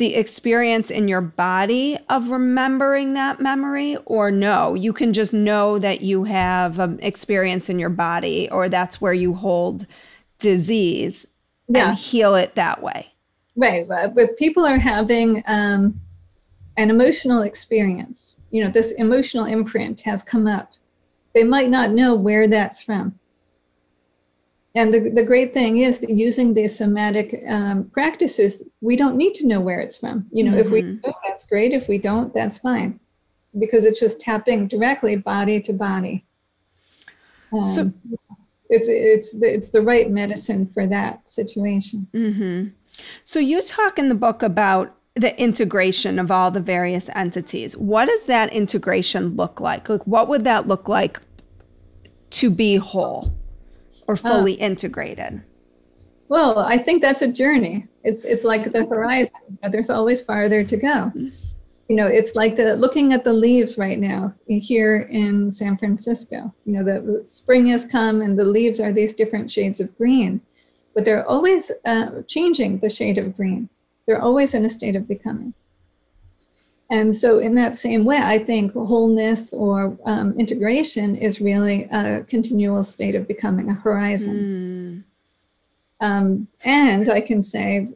the 0.00 0.16
experience 0.16 0.90
in 0.90 1.06
your 1.06 1.20
body 1.20 1.96
of 2.08 2.30
remembering 2.30 3.12
that 3.14 3.40
memory 3.40 3.96
or 4.06 4.30
no? 4.30 4.74
You 4.74 4.92
can 4.92 5.12
just 5.12 5.32
know 5.32 5.78
that 5.78 6.00
you 6.00 6.24
have 6.24 6.78
an 6.78 6.98
experience 7.00 7.68
in 7.68 7.78
your 7.78 7.90
body 7.90 8.50
or 8.50 8.68
that's 8.68 9.00
where 9.00 9.12
you 9.12 9.34
hold 9.34 9.86
disease 10.38 11.26
yeah. 11.68 11.90
and 11.90 11.98
heal 11.98 12.34
it 12.34 12.54
that 12.56 12.82
way. 12.82 13.12
Right 13.54 13.86
but 13.86 14.36
people 14.38 14.64
are 14.64 14.78
having 14.78 15.42
um, 15.46 16.00
an 16.76 16.88
emotional 16.88 17.42
experience 17.42 18.36
you 18.50 18.62
know 18.64 18.70
this 18.70 18.92
emotional 18.92 19.44
imprint 19.44 20.00
has 20.02 20.22
come 20.22 20.46
up 20.46 20.72
they 21.34 21.44
might 21.44 21.70
not 21.70 21.90
know 21.90 22.14
where 22.14 22.48
that's 22.48 22.82
from 22.82 23.18
and 24.74 24.94
the, 24.94 25.10
the 25.10 25.24
great 25.24 25.52
thing 25.52 25.78
is 25.78 25.98
that 25.98 26.10
using 26.10 26.54
these 26.54 26.76
somatic 26.76 27.42
um, 27.48 27.84
practices, 27.92 28.62
we 28.80 28.94
don't 28.94 29.16
need 29.16 29.34
to 29.34 29.46
know 29.46 29.60
where 29.60 29.80
it's 29.80 29.96
from. 29.96 30.26
You 30.32 30.44
know, 30.44 30.52
mm-hmm. 30.52 30.60
if 30.60 30.70
we 30.70 30.82
mm-hmm. 30.82 31.10
that's 31.26 31.46
great. 31.46 31.72
If 31.72 31.88
we 31.88 31.98
don't, 31.98 32.32
that's 32.32 32.58
fine, 32.58 33.00
because 33.58 33.84
it's 33.84 33.98
just 33.98 34.20
tapping 34.20 34.68
directly 34.68 35.16
body 35.16 35.60
to 35.62 35.72
body. 35.72 36.24
Um, 37.52 37.64
so 37.64 37.92
it's 38.68 38.88
it's 38.88 39.38
the, 39.38 39.52
it's 39.52 39.70
the 39.70 39.82
right 39.82 40.08
medicine 40.10 40.66
for 40.66 40.86
that 40.86 41.28
situation. 41.28 42.06
Mm-hmm. 42.14 42.68
So 43.24 43.40
you 43.40 43.62
talk 43.62 43.98
in 43.98 44.08
the 44.08 44.14
book 44.14 44.42
about 44.42 44.94
the 45.14 45.38
integration 45.40 46.20
of 46.20 46.30
all 46.30 46.52
the 46.52 46.60
various 46.60 47.10
entities. 47.14 47.76
What 47.76 48.06
does 48.06 48.22
that 48.26 48.52
integration 48.52 49.34
look 49.34 49.60
like? 49.60 49.88
Like, 49.88 50.06
what 50.06 50.28
would 50.28 50.44
that 50.44 50.68
look 50.68 50.88
like 50.88 51.18
to 52.30 52.50
be 52.50 52.76
whole? 52.76 53.32
Or 54.10 54.14
uh, 54.14 54.16
fully 54.16 54.60
uh, 54.60 54.66
integrated? 54.66 55.42
Well, 56.28 56.58
I 56.58 56.78
think 56.78 57.02
that's 57.02 57.22
a 57.22 57.28
journey. 57.28 57.86
It's 58.02 58.24
it's 58.24 58.44
like 58.44 58.72
the 58.72 58.84
horizon. 58.84 59.58
There's 59.70 59.90
always 59.90 60.22
farther 60.22 60.64
to 60.64 60.76
go. 60.76 60.88
Mm-hmm. 60.88 61.28
You 61.88 61.96
know, 61.96 62.06
it's 62.06 62.36
like 62.36 62.54
the 62.54 62.76
looking 62.76 63.12
at 63.12 63.24
the 63.24 63.32
leaves 63.32 63.76
right 63.76 63.98
now 63.98 64.32
here 64.46 65.08
in 65.10 65.50
San 65.50 65.76
Francisco. 65.76 66.54
You 66.64 66.74
know, 66.74 66.84
the, 66.84 67.00
the 67.00 67.24
spring 67.24 67.66
has 67.66 67.84
come 67.84 68.22
and 68.22 68.38
the 68.38 68.44
leaves 68.44 68.78
are 68.78 68.92
these 68.92 69.12
different 69.14 69.50
shades 69.50 69.80
of 69.80 69.96
green, 69.96 70.40
but 70.94 71.04
they're 71.04 71.28
always 71.28 71.72
uh, 71.84 72.22
changing 72.28 72.78
the 72.78 72.90
shade 72.90 73.18
of 73.18 73.36
green. 73.36 73.68
They're 74.06 74.22
always 74.22 74.54
in 74.54 74.64
a 74.64 74.68
state 74.68 74.94
of 74.94 75.08
becoming. 75.08 75.52
And 76.90 77.14
so, 77.14 77.38
in 77.38 77.54
that 77.54 77.78
same 77.78 78.04
way, 78.04 78.18
I 78.18 78.38
think 78.38 78.72
wholeness 78.72 79.52
or 79.52 79.96
um, 80.06 80.36
integration 80.36 81.14
is 81.14 81.40
really 81.40 81.84
a 81.84 82.22
continual 82.24 82.82
state 82.82 83.14
of 83.14 83.28
becoming 83.28 83.70
a 83.70 83.74
horizon. 83.74 85.04
Mm. 86.02 86.04
Um, 86.04 86.48
and 86.64 87.08
I 87.08 87.20
can 87.20 87.42
say 87.42 87.90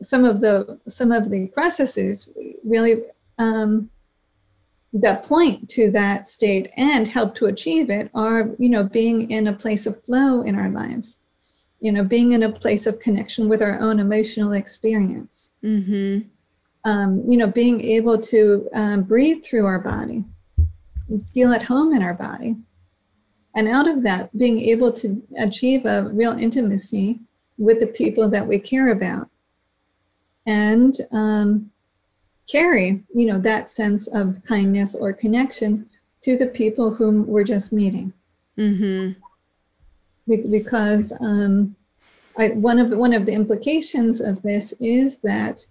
some 0.00 0.24
of 0.24 0.40
the 0.40 0.80
some 0.88 1.12
of 1.12 1.30
the 1.30 1.46
processes 1.48 2.30
really 2.64 3.02
um, 3.38 3.90
that 4.92 5.24
point 5.24 5.68
to 5.70 5.90
that 5.92 6.28
state 6.28 6.72
and 6.76 7.06
help 7.06 7.36
to 7.36 7.46
achieve 7.46 7.90
it 7.90 8.10
are, 8.12 8.50
you 8.58 8.68
know, 8.68 8.82
being 8.82 9.30
in 9.30 9.46
a 9.46 9.52
place 9.52 9.86
of 9.86 10.02
flow 10.02 10.42
in 10.42 10.56
our 10.56 10.68
lives. 10.68 11.20
You 11.78 11.92
know, 11.92 12.04
being 12.04 12.32
in 12.32 12.42
a 12.42 12.52
place 12.52 12.86
of 12.86 13.00
connection 13.00 13.48
with 13.48 13.60
our 13.62 13.78
own 13.78 14.00
emotional 14.00 14.52
experience. 14.52 15.52
Mm-hmm 15.64 16.28
um, 16.84 17.22
you 17.28 17.36
know, 17.36 17.46
being 17.46 17.80
able 17.80 18.18
to 18.18 18.68
um, 18.74 19.02
breathe 19.02 19.44
through 19.44 19.66
our 19.66 19.78
body, 19.78 20.24
feel 21.32 21.52
at 21.52 21.62
home 21.62 21.92
in 21.92 22.02
our 22.02 22.14
body. 22.14 22.56
And 23.54 23.68
out 23.68 23.86
of 23.86 24.02
that, 24.02 24.36
being 24.36 24.60
able 24.60 24.92
to 24.92 25.22
achieve 25.38 25.84
a 25.84 26.04
real 26.04 26.32
intimacy 26.32 27.20
with 27.58 27.80
the 27.80 27.86
people 27.86 28.28
that 28.30 28.46
we 28.46 28.58
care 28.58 28.90
about 28.90 29.28
and 30.46 30.96
um, 31.12 31.70
carry, 32.50 33.02
you 33.14 33.26
know, 33.26 33.38
that 33.38 33.70
sense 33.70 34.08
of 34.08 34.42
kindness 34.42 34.94
or 34.94 35.12
connection 35.12 35.88
to 36.22 36.36
the 36.36 36.46
people 36.46 36.94
whom 36.94 37.26
we're 37.26 37.44
just 37.44 37.72
meeting. 37.72 38.12
Mm-hmm. 38.58 39.20
Be- 40.28 40.48
because 40.48 41.12
um, 41.20 41.76
I, 42.38 42.48
one 42.48 42.78
of 42.78 42.90
the, 42.90 42.96
one 42.96 43.12
of 43.12 43.26
the 43.26 43.32
implications 43.32 44.20
of 44.20 44.42
this 44.42 44.72
is 44.80 45.18
that 45.18 45.66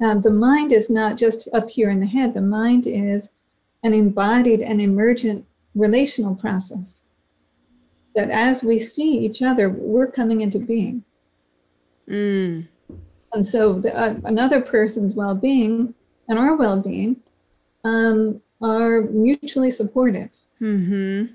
um, 0.00 0.22
the 0.22 0.30
mind 0.30 0.72
is 0.72 0.88
not 0.88 1.16
just 1.16 1.48
up 1.52 1.70
here 1.70 1.90
in 1.90 2.00
the 2.00 2.06
head, 2.06 2.34
the 2.34 2.40
mind 2.40 2.86
is 2.86 3.30
an 3.82 3.92
embodied 3.92 4.60
and 4.60 4.80
emergent 4.80 5.44
relational 5.74 6.34
process. 6.34 7.02
That 8.14 8.30
as 8.30 8.62
we 8.62 8.78
see 8.78 9.18
each 9.18 9.42
other, 9.42 9.68
we're 9.70 10.06
coming 10.06 10.40
into 10.40 10.58
being. 10.58 11.04
Mm. 12.08 12.66
And 13.32 13.46
so 13.46 13.78
the, 13.78 13.96
uh, 13.96 14.16
another 14.24 14.60
person's 14.60 15.14
well 15.14 15.34
being 15.34 15.94
and 16.28 16.38
our 16.38 16.56
well 16.56 16.80
being 16.80 17.16
um, 17.84 18.40
are 18.60 19.02
mutually 19.02 19.70
supportive. 19.70 20.30
Mm-hmm. 20.60 21.32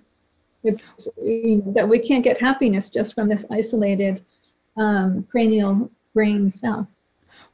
It's, 0.63 1.07
you 1.21 1.57
know, 1.57 1.71
that 1.73 1.87
we 1.87 1.99
can't 1.99 2.23
get 2.23 2.41
happiness 2.41 2.89
just 2.89 3.13
from 3.13 3.29
this 3.29 3.45
isolated 3.51 4.23
um, 4.77 5.23
cranial 5.29 5.91
brain 6.13 6.49
self. 6.49 6.94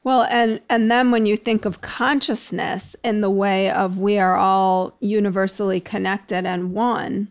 Well, 0.04 0.24
and 0.32 0.62
and 0.70 0.90
then 0.90 1.12
when 1.12 1.26
you 1.26 1.38
think 1.38 1.66
of 1.66 1.82
consciousness 1.82 2.96
in 3.04 3.22
the 3.22 3.30
way 3.30 3.70
of 3.70 4.00
we 4.00 4.18
are 4.18 4.36
all 4.36 4.96
universally 5.00 5.80
connected 5.80 6.46
and 6.46 6.74
one, 6.74 7.28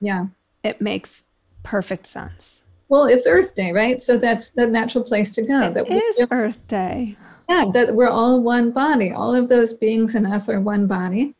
yeah, 0.00 0.26
it 0.62 0.80
makes 0.80 1.24
perfect 1.62 2.06
sense. 2.06 2.62
Well, 2.88 3.04
it's 3.04 3.26
Earth 3.26 3.54
Day, 3.54 3.72
right? 3.72 4.00
So 4.00 4.16
that's 4.16 4.50
the 4.50 4.66
natural 4.66 5.04
place 5.04 5.32
to 5.32 5.42
go. 5.42 5.64
It 5.64 5.74
that 5.74 5.90
is 5.90 6.26
Earth 6.30 6.66
Day. 6.68 7.16
Yeah, 7.48 7.66
that 7.74 7.94
we're 7.94 8.08
all 8.08 8.40
one 8.40 8.70
body. 8.70 9.10
All 9.10 9.34
of 9.34 9.48
those 9.48 9.74
beings 9.74 10.14
in 10.14 10.24
us 10.24 10.48
are 10.48 10.60
one 10.60 10.86
body, 10.86 11.34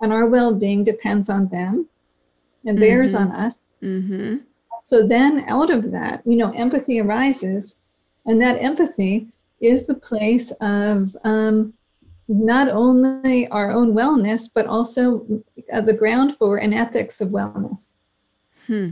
and 0.00 0.12
our 0.12 0.26
well-being 0.26 0.84
depends 0.84 1.30
on 1.30 1.48
them, 1.48 1.86
and 2.66 2.76
mm-hmm. 2.76 2.80
theirs 2.80 3.14
on 3.14 3.30
us. 3.32 3.62
Mm-hmm. 3.82 4.36
So 4.82 5.06
then, 5.06 5.44
out 5.48 5.70
of 5.70 5.92
that, 5.92 6.22
you 6.26 6.36
know, 6.36 6.50
empathy 6.52 7.00
arises, 7.00 7.76
and 8.26 8.40
that 8.42 8.60
empathy 8.60 9.28
is 9.60 9.86
the 9.86 9.94
place 9.94 10.52
of 10.60 11.14
um, 11.24 11.74
not 12.28 12.68
only 12.68 13.48
our 13.48 13.72
own 13.72 13.92
wellness, 13.92 14.48
but 14.52 14.66
also 14.66 15.42
uh, 15.72 15.80
the 15.80 15.92
ground 15.92 16.36
for 16.36 16.58
an 16.58 16.72
ethics 16.72 17.20
of 17.20 17.28
wellness. 17.28 17.96
Hmm. 18.66 18.90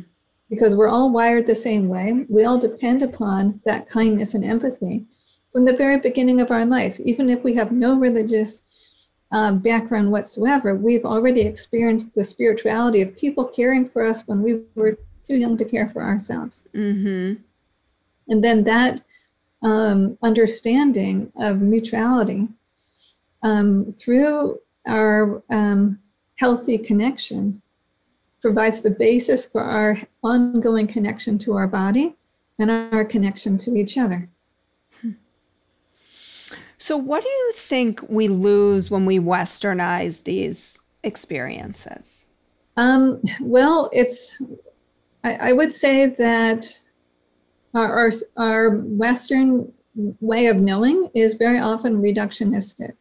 Because 0.51 0.75
we're 0.75 0.89
all 0.89 1.11
wired 1.11 1.47
the 1.47 1.55
same 1.55 1.89
way. 1.89 2.25
We 2.29 2.45
all 2.45 2.59
depend 2.59 3.03
upon 3.03 3.61
that 3.65 3.89
kindness 3.89 4.35
and 4.35 4.45
empathy 4.45 5.05
from 5.53 5.65
the 5.65 5.73
very 5.73 5.99
beginning 5.99 6.41
of 6.41 6.51
our 6.51 6.65
life. 6.65 6.99
Even 7.01 7.29
if 7.29 7.45
we 7.45 7.55
have 7.55 7.71
no 7.71 7.97
religious 7.97 8.63
um, 9.31 9.59
background 9.59 10.11
whatsoever, 10.11 10.75
we've 10.75 11.05
already 11.05 11.43
experienced 11.43 12.15
the 12.15 12.25
spirituality 12.25 13.03
of 13.03 13.17
people 13.17 13.45
caring 13.45 13.87
for 13.87 14.05
us 14.05 14.27
when 14.27 14.43
we 14.43 14.61
were 14.75 14.99
too 15.23 15.37
young 15.37 15.57
to 15.59 15.65
care 15.65 15.89
for 15.91 16.03
ourselves. 16.03 16.67
Mm-hmm. 16.75 17.43
And 18.29 18.45
then 18.45 18.65
that 18.65 19.03
um, 19.63 20.17
understanding 20.23 21.33
of 21.37 21.61
mutuality 21.61 22.49
um, 23.43 23.91
through 23.91 24.59
our 24.87 25.43
um, 25.51 25.99
healthy 26.37 26.79
connection 26.79 27.61
provides 28.41 28.83
the 28.83 28.91
basis 28.91 29.45
for 29.45 29.63
our 29.63 29.99
ongoing 30.23 30.87
connection 30.87 31.39
to 31.39 31.57
our 31.57 31.67
body 31.67 32.15
and 32.59 32.71
our 32.71 33.05
connection 33.05 33.57
to 33.59 33.77
each 33.77 33.99
other. 33.99 34.29
So, 36.81 36.97
what 36.97 37.23
do 37.23 37.29
you 37.29 37.53
think 37.55 38.01
we 38.09 38.29
lose 38.29 38.89
when 38.89 39.05
we 39.05 39.19
westernize 39.19 40.23
these 40.23 40.79
experiences? 41.03 42.25
Um, 42.77 43.21
well, 43.41 43.91
it's, 43.93 44.41
I, 45.25 45.35
I, 45.35 45.53
would 45.53 45.75
say 45.75 46.07
that 46.07 46.81
our, 47.75 47.99
our, 47.99 48.13
our 48.37 48.71
Western 48.71 49.73
way 50.21 50.47
of 50.47 50.61
knowing 50.61 51.11
is 51.15 51.35
very 51.35 51.59
often 51.59 52.01
reductionistic. 52.01 52.95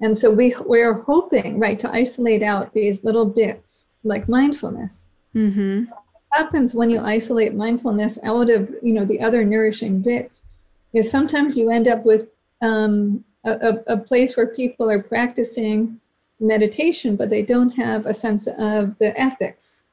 And 0.00 0.16
so 0.16 0.30
we, 0.30 0.54
we're 0.64 1.02
hoping, 1.02 1.58
right, 1.58 1.78
to 1.78 1.92
isolate 1.92 2.42
out 2.42 2.74
these 2.74 3.04
little 3.04 3.26
bits 3.26 3.86
like 4.04 4.28
mindfulness. 4.28 5.10
Mm-hmm. 5.34 5.84
What 5.84 6.04
happens 6.32 6.74
when 6.74 6.90
you 6.90 7.00
isolate 7.00 7.54
mindfulness 7.54 8.18
out 8.24 8.50
of, 8.50 8.74
you 8.82 8.94
know, 8.94 9.04
the 9.04 9.20
other 9.20 9.44
nourishing 9.44 10.00
bits 10.00 10.44
is 10.92 11.10
sometimes 11.10 11.56
you 11.56 11.70
end 11.70 11.88
up 11.88 12.04
with 12.04 12.28
um, 12.62 13.24
a, 13.44 13.78
a 13.86 13.96
place 13.96 14.36
where 14.36 14.46
people 14.46 14.90
are 14.90 15.02
practicing 15.02 16.00
meditation, 16.40 17.14
but 17.16 17.30
they 17.30 17.42
don't 17.42 17.70
have 17.70 18.06
a 18.06 18.14
sense 18.14 18.48
of 18.58 18.98
the 18.98 19.18
ethics 19.18 19.84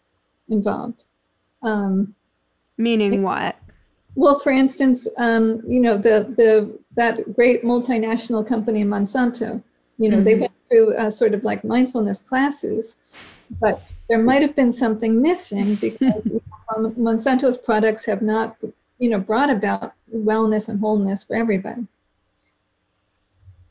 involved. 0.47 1.05
Um, 1.61 2.15
Meaning 2.79 3.23
what? 3.23 3.57
Well, 4.15 4.39
for 4.39 4.51
instance, 4.51 5.05
um, 5.17 5.61
you 5.67 5.81
know 5.81 5.97
the 5.97 6.25
the 6.35 6.79
that 6.95 7.35
great 7.35 7.63
multinational 7.63 8.47
company 8.47 8.83
Monsanto. 8.85 9.61
You 9.97 10.09
know 10.09 10.15
mm-hmm. 10.15 10.23
they 10.23 10.35
went 10.35 10.53
through 10.63 10.95
uh, 10.95 11.11
sort 11.11 11.33
of 11.33 11.43
like 11.43 11.65
mindfulness 11.65 12.19
classes, 12.19 12.95
but 13.59 13.83
there 14.07 14.17
might 14.17 14.41
have 14.41 14.55
been 14.55 14.71
something 14.71 15.21
missing 15.21 15.75
because 15.75 16.31
Monsanto's 16.77 17.57
products 17.57 18.05
have 18.05 18.21
not, 18.21 18.55
you 18.97 19.09
know, 19.09 19.19
brought 19.19 19.49
about 19.49 19.93
wellness 20.15 20.69
and 20.69 20.79
wholeness 20.79 21.25
for 21.25 21.35
everybody. 21.35 21.85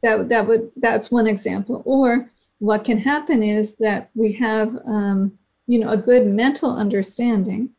That 0.02 0.28
that 0.28 0.46
would 0.46 0.70
that's 0.76 1.10
one 1.10 1.26
example. 1.26 1.80
Or 1.86 2.30
what 2.58 2.84
can 2.84 2.98
happen 2.98 3.42
is 3.42 3.76
that 3.76 4.10
we 4.14 4.34
have, 4.34 4.76
um, 4.84 5.38
you 5.66 5.78
know, 5.78 5.88
a 5.88 5.96
good 5.96 6.26
mental 6.26 6.76
understanding, 6.76 7.70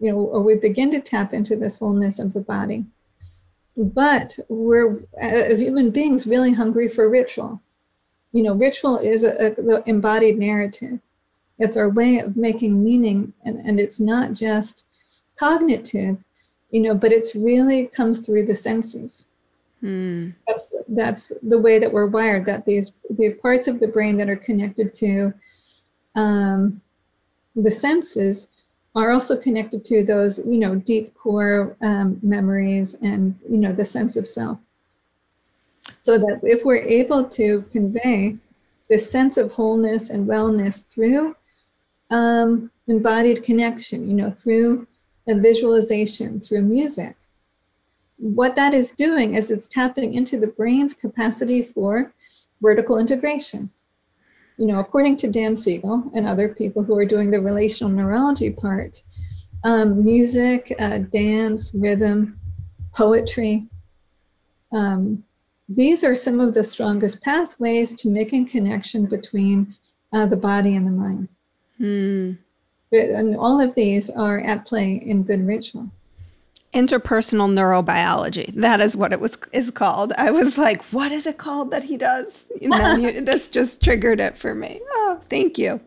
you 0.00 0.10
know, 0.10 0.18
or 0.18 0.40
we 0.40 0.54
begin 0.54 0.90
to 0.92 1.00
tap 1.00 1.32
into 1.32 1.56
this 1.56 1.78
wholeness 1.78 2.18
of 2.18 2.32
the 2.32 2.40
body. 2.40 2.84
But 3.76 4.38
we're, 4.48 5.02
as 5.20 5.60
human 5.60 5.90
beings, 5.90 6.26
really 6.26 6.52
hungry 6.52 6.88
for 6.88 7.08
ritual. 7.08 7.60
You 8.32 8.42
know, 8.42 8.54
ritual 8.54 8.98
is 8.98 9.24
a, 9.24 9.54
the 9.56 9.82
embodied 9.86 10.38
narrative. 10.38 10.98
It's 11.58 11.76
our 11.76 11.88
way 11.88 12.18
of 12.18 12.36
making 12.36 12.82
meaning, 12.82 13.32
and, 13.44 13.56
and 13.56 13.80
it's 13.80 13.98
not 13.98 14.32
just 14.32 14.86
cognitive, 15.36 16.18
you 16.70 16.80
know, 16.80 16.94
but 16.94 17.12
it's 17.12 17.34
really 17.34 17.86
comes 17.86 18.24
through 18.24 18.46
the 18.46 18.54
senses. 18.54 19.26
Hmm. 19.80 20.30
That's 20.46 20.74
that's 20.88 21.32
the 21.42 21.58
way 21.58 21.78
that 21.78 21.92
we're 21.92 22.06
wired. 22.06 22.46
That 22.46 22.66
these 22.66 22.92
the 23.10 23.30
parts 23.34 23.68
of 23.68 23.78
the 23.78 23.86
brain 23.86 24.16
that 24.16 24.28
are 24.28 24.36
connected 24.36 24.92
to 24.96 25.32
um, 26.16 26.82
the 27.54 27.70
senses 27.70 28.48
are 28.94 29.12
also 29.12 29.36
connected 29.36 29.84
to 29.84 30.02
those 30.02 30.44
you 30.46 30.58
know 30.58 30.74
deep 30.74 31.14
core 31.14 31.76
um, 31.82 32.18
memories 32.22 32.94
and 33.02 33.38
you 33.48 33.58
know 33.58 33.72
the 33.72 33.84
sense 33.84 34.16
of 34.16 34.26
self. 34.26 34.58
So 35.96 36.18
that 36.18 36.40
if 36.42 36.64
we're 36.64 36.76
able 36.82 37.24
to 37.24 37.62
convey 37.72 38.36
this 38.88 39.10
sense 39.10 39.36
of 39.36 39.52
wholeness 39.52 40.10
and 40.10 40.26
wellness 40.26 40.86
through 40.86 41.36
um, 42.10 42.70
embodied 42.86 43.42
connection, 43.42 44.06
you 44.06 44.14
know, 44.14 44.30
through 44.30 44.86
a 45.28 45.34
visualization, 45.34 46.40
through 46.40 46.62
music, 46.62 47.16
what 48.16 48.56
that 48.56 48.74
is 48.74 48.90
doing 48.92 49.34
is 49.34 49.50
it's 49.50 49.68
tapping 49.68 50.14
into 50.14 50.38
the 50.38 50.46
brain's 50.46 50.94
capacity 50.94 51.62
for 51.62 52.12
vertical 52.60 52.98
integration. 52.98 53.70
You 54.58 54.66
know, 54.66 54.80
according 54.80 55.16
to 55.18 55.30
Dan 55.30 55.56
Siegel 55.56 56.10
and 56.14 56.26
other 56.26 56.48
people 56.48 56.82
who 56.82 56.96
are 56.98 57.04
doing 57.04 57.30
the 57.30 57.40
relational 57.40 57.92
neurology 57.92 58.50
part, 58.50 59.02
um, 59.64 60.04
music, 60.04 60.74
uh, 60.78 60.98
dance, 60.98 61.72
rhythm, 61.74 62.38
poetry, 62.94 63.66
um, 64.72 65.24
these 65.68 66.02
are 66.02 66.14
some 66.14 66.40
of 66.40 66.54
the 66.54 66.64
strongest 66.64 67.22
pathways 67.22 67.94
to 67.96 68.08
making 68.08 68.48
connection 68.48 69.06
between 69.06 69.74
uh, 70.12 70.26
the 70.26 70.36
body 70.36 70.76
and 70.76 70.86
the 70.86 70.90
mind. 70.90 71.28
Hmm. 71.78 72.32
And 72.90 73.36
all 73.36 73.60
of 73.60 73.74
these 73.74 74.08
are 74.10 74.40
at 74.40 74.64
play 74.66 74.94
in 74.94 75.22
good 75.22 75.46
ritual 75.46 75.90
interpersonal 76.74 77.50
neurobiology. 77.50 78.54
That 78.54 78.80
is 78.80 78.96
what 78.96 79.12
it 79.12 79.20
was 79.20 79.36
is 79.52 79.70
called. 79.70 80.12
I 80.18 80.30
was 80.30 80.58
like, 80.58 80.84
what 80.86 81.12
is 81.12 81.26
it 81.26 81.38
called 81.38 81.70
that 81.70 81.84
he 81.84 81.96
does? 81.96 82.50
And 82.60 82.72
then 82.72 83.00
you, 83.00 83.20
this 83.24 83.50
just 83.50 83.82
triggered 83.82 84.20
it 84.20 84.36
for 84.36 84.54
me. 84.54 84.80
Oh, 84.90 85.20
thank 85.28 85.58
you. 85.58 85.80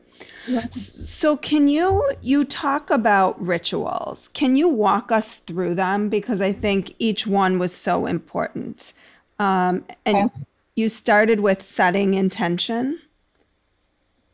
So 0.71 1.37
can 1.37 1.67
you 1.67 2.11
you 2.21 2.45
talk 2.45 2.89
about 2.89 3.39
rituals? 3.41 4.29
Can 4.29 4.55
you 4.55 4.67
walk 4.67 5.11
us 5.11 5.37
through 5.37 5.75
them 5.75 6.09
because 6.09 6.41
I 6.41 6.51
think 6.51 6.93
each 6.97 7.27
one 7.27 7.59
was 7.59 7.73
so 7.73 8.05
important. 8.07 8.93
Um, 9.39 9.85
and 10.05 10.29
okay. 10.29 10.45
you 10.75 10.89
started 10.89 11.39
with 11.41 11.61
setting 11.61 12.15
intention. 12.15 12.99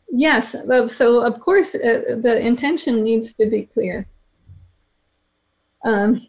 Yes. 0.10 0.56
So 0.88 1.22
of 1.22 1.40
course 1.42 1.76
uh, 1.76 2.16
the 2.22 2.40
intention 2.40 3.04
needs 3.04 3.34
to 3.34 3.46
be 3.46 3.64
clear. 3.64 4.08
Um, 5.86 6.26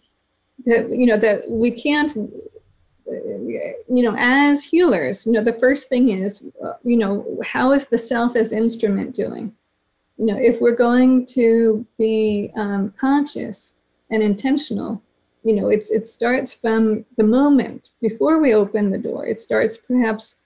that 0.67 0.91
you 0.91 1.07
know 1.07 1.17
that 1.17 1.49
we 1.49 1.71
can't 1.71 2.15
you 3.07 4.03
know 4.03 4.15
as 4.19 4.65
healers 4.65 5.25
you 5.25 5.33
know 5.33 5.43
the 5.43 5.59
first 5.59 5.89
thing 5.89 6.11
is 6.11 6.47
you 6.85 6.97
know 6.97 7.39
how 7.45 7.73
is 7.73 7.87
the 7.87 7.99
self 7.99 8.37
as 8.37 8.53
instrument 8.53 9.15
doing 9.15 9.53
you 10.19 10.27
know 10.27 10.37
if 10.37 10.61
we're 10.61 10.77
going 10.77 11.25
to 11.25 11.87
be 11.97 12.51
um, 12.57 12.93
conscious 12.99 13.75
and 14.11 14.23
intentional 14.23 15.03
you 15.43 15.55
know 15.55 15.69
it's 15.69 15.91
it 15.91 16.05
starts 16.05 16.53
from 16.53 17.05
the 17.17 17.25
moment 17.25 17.91
before 18.01 18.41
we 18.41 18.53
open 18.53 18.91
the 18.91 18.99
door 18.99 19.27
it 19.27 19.41
starts 19.41 19.77
perhaps 19.77 20.37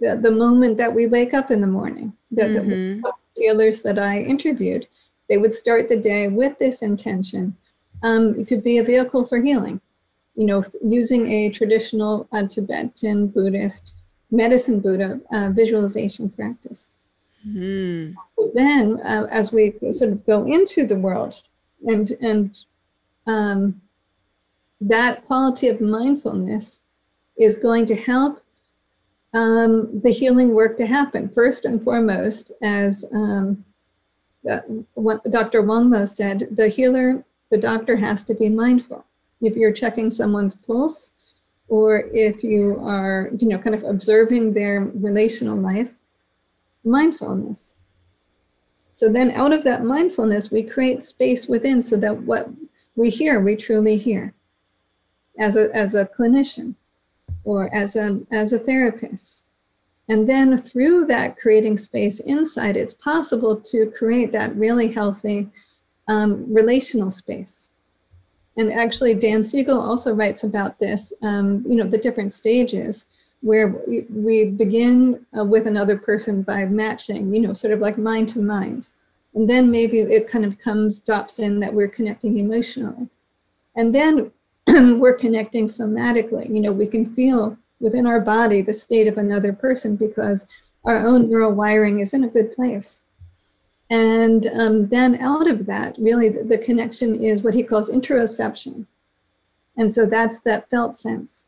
the, 0.00 0.18
the 0.22 0.30
moment 0.30 0.76
that 0.76 0.92
we 0.92 1.06
wake 1.06 1.34
up 1.34 1.50
in 1.50 1.60
the 1.60 1.66
morning 1.66 2.12
the, 2.30 2.42
mm-hmm. 2.42 3.00
the 3.00 3.12
healers 3.34 3.82
that 3.82 3.98
i 3.98 4.20
interviewed 4.20 4.86
they 5.28 5.38
would 5.38 5.54
start 5.54 5.88
the 5.88 5.96
day 5.96 6.28
with 6.28 6.58
this 6.58 6.82
intention 6.82 7.56
um, 8.02 8.44
to 8.44 8.56
be 8.56 8.78
a 8.78 8.84
vehicle 8.84 9.26
for 9.26 9.40
healing. 9.40 9.80
You 10.34 10.46
know, 10.46 10.64
using 10.80 11.30
a 11.30 11.50
traditional 11.50 12.26
uh, 12.32 12.46
Tibetan 12.46 13.26
Buddhist 13.28 13.94
medicine 14.30 14.80
Buddha 14.80 15.20
uh, 15.30 15.50
visualization 15.50 16.30
practice. 16.30 16.90
Mm. 17.46 18.14
Then, 18.54 19.00
uh, 19.04 19.26
as 19.30 19.52
we 19.52 19.74
sort 19.90 20.12
of 20.12 20.24
go 20.26 20.46
into 20.46 20.86
the 20.86 20.96
world, 20.96 21.42
and 21.86 22.10
and 22.20 22.58
um, 23.26 23.80
that 24.80 25.24
quality 25.26 25.68
of 25.68 25.80
mindfulness 25.80 26.82
is 27.38 27.56
going 27.56 27.86
to 27.86 27.94
help 27.94 28.42
um, 29.34 30.00
the 30.00 30.10
healing 30.10 30.54
work 30.54 30.76
to 30.76 30.86
happen. 30.86 31.28
First 31.28 31.64
and 31.64 31.82
foremost, 31.82 32.52
as 32.62 33.04
um, 33.12 33.64
uh, 34.50 34.60
Dr. 35.30 35.62
Wangmo 35.62 36.06
said, 36.06 36.48
the 36.50 36.68
healer 36.68 37.24
the 37.52 37.58
doctor 37.58 37.96
has 37.96 38.24
to 38.24 38.34
be 38.34 38.48
mindful. 38.48 39.04
If 39.42 39.56
you're 39.56 39.72
checking 39.72 40.10
someone's 40.10 40.54
pulse, 40.54 41.12
or 41.68 42.04
if 42.10 42.42
you 42.42 42.80
are, 42.80 43.30
you 43.38 43.46
know, 43.46 43.58
kind 43.58 43.74
of 43.74 43.84
observing 43.84 44.54
their 44.54 44.80
relational 44.94 45.58
life, 45.58 46.00
mindfulness. 46.82 47.76
So 48.94 49.10
then 49.10 49.32
out 49.32 49.52
of 49.52 49.64
that 49.64 49.84
mindfulness, 49.84 50.50
we 50.50 50.62
create 50.62 51.04
space 51.04 51.46
within 51.46 51.82
so 51.82 51.96
that 51.96 52.22
what 52.22 52.48
we 52.96 53.10
hear, 53.10 53.38
we 53.38 53.54
truly 53.54 53.98
hear 53.98 54.32
as 55.38 55.54
a, 55.54 55.68
as 55.74 55.94
a 55.94 56.06
clinician 56.06 56.74
or 57.44 57.72
as 57.74 57.96
a, 57.96 58.20
as 58.30 58.54
a 58.54 58.58
therapist. 58.58 59.44
And 60.08 60.26
then 60.26 60.56
through 60.56 61.04
that 61.06 61.38
creating 61.38 61.76
space 61.76 62.18
inside, 62.20 62.78
it's 62.78 62.94
possible 62.94 63.56
to 63.56 63.90
create 63.90 64.32
that 64.32 64.56
really 64.56 64.90
healthy 64.92 65.50
um, 66.12 66.52
relational 66.52 67.10
space. 67.10 67.70
And 68.58 68.70
actually, 68.70 69.14
Dan 69.14 69.44
Siegel 69.44 69.80
also 69.80 70.14
writes 70.14 70.44
about 70.44 70.78
this, 70.78 71.12
um, 71.22 71.64
you 71.66 71.74
know, 71.74 71.86
the 71.86 72.04
different 72.06 72.32
stages 72.32 73.06
where 73.40 73.74
we, 74.10 74.44
begin 74.44 75.24
uh, 75.36 75.44
with 75.44 75.66
another 75.66 75.96
person 75.96 76.42
by 76.42 76.64
matching, 76.66 77.34
you 77.34 77.40
know, 77.40 77.54
sort 77.54 77.72
of 77.72 77.80
like 77.80 77.98
mind 77.98 78.28
to 78.28 78.40
mind. 78.40 78.88
And 79.34 79.48
then 79.48 79.70
maybe 79.70 80.00
it 80.00 80.28
kind 80.28 80.44
of 80.44 80.58
comes, 80.58 81.00
drops 81.00 81.38
in 81.38 81.58
that 81.60 81.72
we're 81.72 81.88
connecting 81.88 82.38
emotionally. 82.38 83.08
And 83.74 83.94
then 83.94 84.30
we're 85.00 85.16
connecting 85.16 85.66
somatically. 85.66 86.46
You 86.54 86.60
know, 86.60 86.72
we 86.72 86.86
can 86.86 87.06
feel 87.14 87.56
within 87.80 88.06
our 88.06 88.20
body 88.20 88.60
the 88.60 88.74
state 88.74 89.08
of 89.08 89.16
another 89.16 89.52
person 89.52 89.96
because 89.96 90.46
our 90.84 91.04
own 91.04 91.30
neural 91.30 91.52
wiring 91.52 92.00
is 92.00 92.12
in 92.12 92.22
a 92.22 92.28
good 92.28 92.52
place. 92.52 93.00
And 93.92 94.46
um, 94.58 94.88
then 94.88 95.20
out 95.20 95.46
of 95.46 95.66
that, 95.66 95.96
really, 95.98 96.30
the, 96.30 96.44
the 96.44 96.56
connection 96.56 97.14
is 97.22 97.42
what 97.42 97.52
he 97.52 97.62
calls 97.62 97.90
interoception. 97.90 98.86
And 99.76 99.92
so 99.92 100.06
that's 100.06 100.40
that 100.40 100.70
felt 100.70 100.94
sense. 100.96 101.46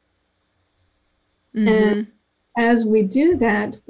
Mm-hmm. 1.57 1.69
And 1.69 2.07
as 2.59 2.85
we 2.85 3.03
do 3.03 3.39
that, 3.39 3.81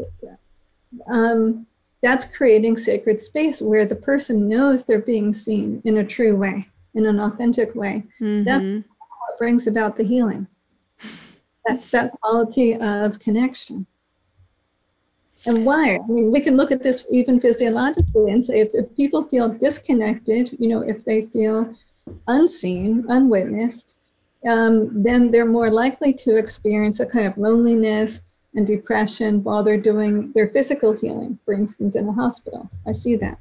um, 1.09 1.67
that's 2.01 2.25
creating 2.25 2.77
sacred 2.77 3.21
space 3.21 3.61
where 3.61 3.87
the 3.87 3.97
person 3.97 4.49
knows 4.49 4.85
they're 4.85 5.01
being 5.01 5.33
seen 5.33 5.83
in 5.85 5.99
a 5.99 6.05
true 6.05 6.37
way, 6.37 6.69
in 6.95 7.07
an 7.07 7.19
authentic 7.19 7.75
way. 7.75 8.05
Mm-hmm. 8.21 8.45
That's 8.45 8.89
what 9.19 9.39
brings 9.39 9.67
about 9.67 9.97
the 9.97 10.05
healing. 10.05 10.47
That, 11.67 11.83
that 11.91 12.13
quality 12.21 12.77
of 12.77 13.19
connection. 13.19 13.87
And 15.47 15.67
why? 15.67 15.97
I 15.97 16.07
mean, 16.09 16.31
we 16.33 16.41
can 16.41 16.57
look 16.57 16.73
at 16.73 16.83
this 16.83 17.07
even 17.11 17.39
physiologically 17.39 18.31
and 18.31 18.45
say 18.45 18.61
if, 18.61 18.71
if 18.73 18.97
people 18.97 19.25
feel 19.25 19.49
disconnected, 19.49 20.57
you 20.59 20.69
know, 20.69 20.81
if 20.81 21.05
they 21.05 21.23
feel 21.27 21.75
unseen, 22.27 23.05
unwitnessed, 23.09 23.97
um, 24.49 25.03
then 25.03 25.31
they're 25.31 25.47
more 25.47 25.71
likely 25.71 26.13
to 26.13 26.37
experience 26.37 27.01
a 27.01 27.07
kind 27.07 27.27
of 27.27 27.37
loneliness 27.37 28.23
and 28.55 28.67
depression 28.67 29.43
while 29.43 29.63
they're 29.63 29.77
doing 29.77 30.33
their 30.35 30.49
physical 30.49 30.93
healing, 30.93 31.39
for 31.45 31.55
instance, 31.55 31.97
in 31.97 32.09
a 32.09 32.13
hospital. 32.13 32.71
I 32.87 32.93
see 32.93 33.17
that. 33.17 33.39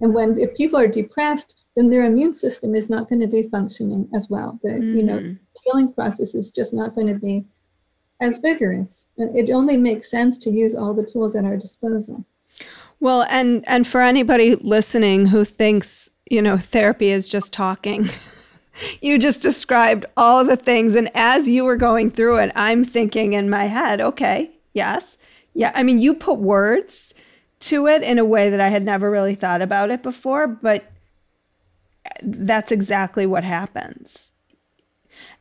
And 0.00 0.12
when 0.12 0.38
if 0.38 0.56
people 0.56 0.78
are 0.78 0.88
depressed, 0.88 1.64
then 1.76 1.88
their 1.88 2.04
immune 2.04 2.34
system 2.34 2.74
is 2.74 2.90
not 2.90 3.08
going 3.08 3.20
to 3.20 3.26
be 3.26 3.48
functioning 3.48 4.08
as 4.14 4.28
well. 4.28 4.58
The 4.62 4.70
mm-hmm. 4.70 4.94
you 4.94 5.02
know 5.02 5.18
mm-hmm. 5.18 5.34
healing 5.64 5.92
process 5.92 6.34
is 6.34 6.50
just 6.50 6.74
not 6.74 6.94
going 6.94 7.06
to 7.06 7.14
be 7.14 7.44
as 8.20 8.38
vigorous. 8.38 9.06
It 9.16 9.50
only 9.50 9.76
makes 9.76 10.10
sense 10.10 10.38
to 10.38 10.50
use 10.50 10.74
all 10.74 10.94
the 10.94 11.04
tools 11.04 11.36
at 11.36 11.44
our 11.44 11.56
disposal. 11.56 12.24
Well, 13.00 13.26
and 13.28 13.64
and 13.66 13.86
for 13.86 14.00
anybody 14.00 14.54
listening 14.54 15.26
who 15.26 15.44
thinks 15.44 16.08
you 16.30 16.40
know 16.40 16.56
therapy 16.56 17.10
is 17.10 17.28
just 17.28 17.52
talking. 17.52 18.08
you 19.00 19.18
just 19.18 19.42
described 19.42 20.06
all 20.16 20.44
the 20.44 20.56
things. 20.56 20.94
And 20.94 21.10
as 21.14 21.48
you 21.48 21.64
were 21.64 21.76
going 21.76 22.10
through 22.10 22.38
it, 22.38 22.52
I'm 22.54 22.84
thinking 22.84 23.32
in 23.32 23.50
my 23.50 23.66
head, 23.66 24.00
okay, 24.00 24.50
yes. 24.72 25.16
Yeah. 25.54 25.72
I 25.74 25.82
mean, 25.82 25.98
you 25.98 26.14
put 26.14 26.38
words 26.38 27.14
to 27.60 27.86
it 27.86 28.02
in 28.02 28.18
a 28.18 28.24
way 28.24 28.50
that 28.50 28.60
I 28.60 28.68
had 28.68 28.84
never 28.84 29.10
really 29.10 29.34
thought 29.34 29.62
about 29.62 29.90
it 29.90 30.02
before, 30.02 30.46
but 30.46 30.84
that's 32.22 32.72
exactly 32.72 33.26
what 33.26 33.44
happens. 33.44 34.32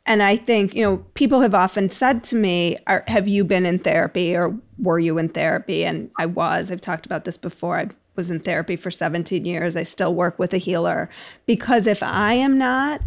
And 0.05 0.21
I 0.21 0.35
think, 0.35 0.75
you 0.75 0.83
know, 0.83 0.97
people 1.13 1.41
have 1.41 1.55
often 1.55 1.89
said 1.89 2.23
to 2.25 2.35
me, 2.35 2.77
Have 2.87 3.27
you 3.27 3.43
been 3.43 3.65
in 3.65 3.79
therapy 3.79 4.35
or 4.35 4.57
were 4.77 4.99
you 4.99 5.17
in 5.17 5.29
therapy? 5.29 5.85
And 5.85 6.11
I 6.17 6.25
was. 6.25 6.71
I've 6.71 6.81
talked 6.81 7.05
about 7.05 7.23
this 7.25 7.37
before. 7.37 7.77
I 7.77 7.89
was 8.15 8.29
in 8.29 8.39
therapy 8.41 8.75
for 8.75 8.91
17 8.91 9.45
years. 9.45 9.75
I 9.75 9.83
still 9.83 10.13
work 10.13 10.37
with 10.37 10.53
a 10.53 10.57
healer 10.57 11.09
because 11.45 11.87
if 11.87 12.03
I 12.03 12.33
am 12.33 12.57
not, 12.57 13.01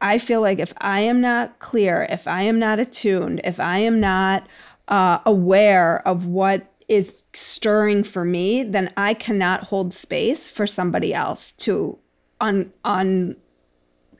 I 0.00 0.18
feel 0.18 0.40
like 0.40 0.58
if 0.58 0.72
I 0.78 1.00
am 1.00 1.20
not 1.20 1.58
clear, 1.58 2.06
if 2.10 2.28
I 2.28 2.42
am 2.42 2.58
not 2.58 2.78
attuned, 2.78 3.40
if 3.42 3.58
I 3.58 3.78
am 3.78 3.98
not 3.98 4.46
uh, 4.86 5.18
aware 5.24 6.06
of 6.06 6.26
what 6.26 6.72
is 6.88 7.22
stirring 7.32 8.04
for 8.04 8.24
me, 8.24 8.62
then 8.62 8.92
I 8.96 9.14
cannot 9.14 9.64
hold 9.64 9.92
space 9.92 10.48
for 10.48 10.66
somebody 10.66 11.12
else 11.12 11.52
to 11.52 11.98
un- 12.40 12.72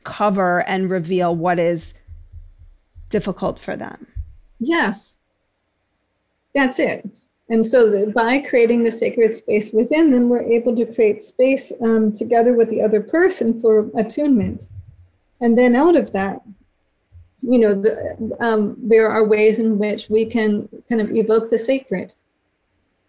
uncover 0.05 0.61
and 0.67 0.89
reveal 0.89 1.35
what 1.35 1.59
is 1.59 1.93
difficult 3.09 3.59
for 3.59 3.75
them. 3.75 4.07
Yes, 4.59 5.17
that's 6.53 6.79
it. 6.79 7.07
And 7.49 7.67
so 7.67 7.89
that 7.89 8.13
by 8.13 8.39
creating 8.39 8.83
the 8.83 8.91
sacred 8.91 9.33
space 9.33 9.73
within 9.73 10.11
them, 10.11 10.29
we're 10.29 10.43
able 10.43 10.75
to 10.75 10.85
create 10.85 11.21
space 11.21 11.73
um, 11.81 12.11
together 12.11 12.53
with 12.53 12.69
the 12.69 12.81
other 12.81 13.01
person 13.01 13.59
for 13.59 13.89
attunement 13.97 14.69
and 15.41 15.57
then 15.57 15.75
out 15.75 15.95
of 15.95 16.11
that 16.11 16.41
you 17.41 17.57
know 17.57 17.73
the, 17.73 18.35
um, 18.39 18.75
there 18.77 19.09
are 19.09 19.25
ways 19.25 19.59
in 19.59 19.77
which 19.77 20.09
we 20.09 20.25
can 20.25 20.67
kind 20.87 21.01
of 21.01 21.11
evoke 21.11 21.49
the 21.49 21.57
sacred 21.57 22.13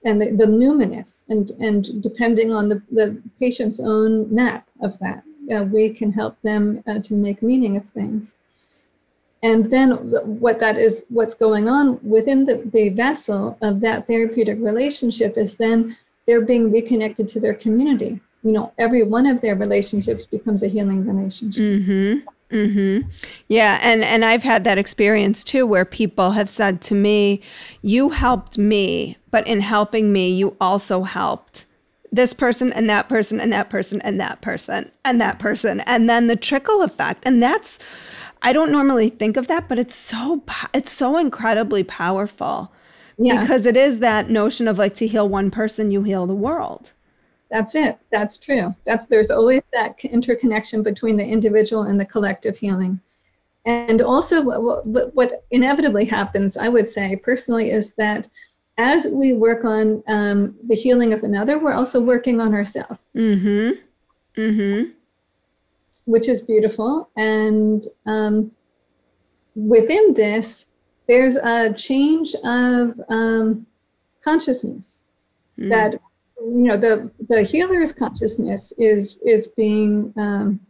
and 0.05 0.21
the, 0.21 0.31
the 0.31 0.45
numinous 0.45 1.25
and 1.29 1.51
and 1.59 2.03
depending 2.03 2.53
on 2.53 2.69
the, 2.69 2.83
the 2.91 3.21
patient's 3.39 3.81
own 3.81 4.33
map 4.33 4.69
of 4.81 4.99
that 4.99 5.23
uh, 5.55 5.63
we 5.65 5.91
can 5.91 6.13
help 6.13 6.41
them 6.43 6.83
uh, 6.87 6.99
to 7.01 7.15
make 7.15 7.43
meaning 7.43 7.77
of 7.77 7.89
things 7.89 8.37
and 9.43 9.71
then 9.71 9.93
what 10.41 10.61
that 10.61 10.77
is 10.77 11.05
what's 11.09 11.35
going 11.35 11.69
on 11.69 11.99
within 12.03 12.45
the, 12.45 12.63
the 12.73 12.91
vessel 12.91 13.57
of 13.63 13.81
that 13.81 14.07
therapeutic 14.07 14.59
relationship 14.61 15.37
is 15.37 15.57
then 15.57 15.97
they're 16.27 16.41
being 16.41 16.71
reconnected 16.71 17.27
to 17.29 17.41
their 17.41 17.55
community 17.55 18.21
you 18.43 18.53
know 18.53 18.73
every 18.79 19.03
one 19.03 19.27
of 19.27 19.41
their 19.41 19.55
relationships 19.55 20.27
becomes 20.27 20.63
a 20.63 20.69
healing 20.69 21.07
relationship 21.07 21.63
mm-hmm. 21.63 22.55
Mm-hmm. 22.55 23.09
yeah 23.49 23.79
and 23.81 24.03
and 24.03 24.25
i've 24.25 24.43
had 24.43 24.65
that 24.65 24.79
experience 24.79 25.45
too 25.45 25.67
where 25.67 25.85
people 25.85 26.33
have 26.33 26.51
said 26.51 26.81
to 26.83 26.95
me 26.95 27.41
you 27.83 28.11
helped 28.11 28.59
me 28.59 29.17
but 29.31 29.47
in 29.47 29.61
helping 29.61 30.13
me 30.13 30.31
you 30.33 30.57
also 30.61 31.03
helped 31.03 31.67
this 32.13 32.33
person 32.33 32.73
and 32.73 32.91
that 32.91 33.09
person 33.09 33.41
and 33.41 33.53
that 33.53 33.71
person 33.71 34.01
and 34.01 34.21
that 34.21 34.41
person 34.41 34.91
and 35.05 35.21
that 35.21 35.39
person 35.39 35.81
and 35.81 36.11
then 36.11 36.27
the 36.27 36.35
trickle 36.35 36.83
effect 36.83 37.23
and 37.25 37.41
that's 37.41 37.79
i 38.43 38.53
don't 38.53 38.73
normally 38.73 39.09
think 39.09 39.37
of 39.37 39.47
that 39.47 39.69
but 39.69 39.79
it's 39.79 39.95
so 39.95 40.43
it's 40.73 40.93
so 40.93 41.17
incredibly 41.17 41.83
powerful 41.85 42.73
yeah. 43.19 43.41
because 43.41 43.67
it 43.67 43.77
is 43.77 43.99
that 43.99 44.31
notion 44.31 44.67
of 44.67 44.79
like 44.79 44.95
to 44.95 45.07
heal 45.07 45.29
one 45.29 45.51
person 45.51 45.91
you 45.91 46.03
heal 46.03 46.27
the 46.27 46.35
world 46.35 46.91
that's 47.51 47.75
it. 47.75 47.99
That's 48.13 48.39
true. 48.39 48.75
That's 48.87 49.07
there's 49.07 49.31
always 49.31 49.63
that 49.73 50.03
interconnection 50.05 50.83
between 50.83 51.17
the 51.17 51.25
individual 51.25 51.83
and 51.83 51.99
the 51.99 52.05
collective 52.05 52.57
healing. 52.57 53.01
And 53.67 54.01
also, 54.01 54.41
what, 54.41 54.87
what, 54.87 55.15
what 55.15 55.45
inevitably 55.51 56.07
happens, 56.07 56.57
I 56.57 56.69
would 56.69 56.89
say 56.89 57.17
personally, 57.17 57.71
is 57.71 57.93
that 57.95 58.29
as 58.79 59.07
we 59.09 59.35
work 59.35 59.65
on 59.65 60.03
um, 60.09 60.55
the 60.67 60.75
healing 60.75 61.13
of 61.13 61.25
another, 61.25 61.59
we're 61.59 61.75
also 61.75 62.01
working 62.01 62.41
on 62.41 62.55
ourselves. 62.55 63.01
Mm-hmm. 63.15 63.73
Mm-hmm. 64.41 64.91
Which 66.11 66.29
is 66.29 66.43
beautiful. 66.43 67.11
And 67.17 67.85
um, 68.07 68.53
within 69.55 70.15
this, 70.15 70.67
there's 71.07 71.37
a 71.37 71.73
change 71.73 72.35
of 72.45 73.01
um, 73.09 73.67
consciousness 74.23 75.03
mm. 75.59 75.71
that 75.71 76.01
you 76.41 76.63
know 76.63 76.77
the 76.77 77.11
the 77.29 77.43
healer's 77.43 77.93
consciousness 77.93 78.73
is 78.79 79.19
is 79.25 79.49
being 79.49 80.13
um, 80.17 80.61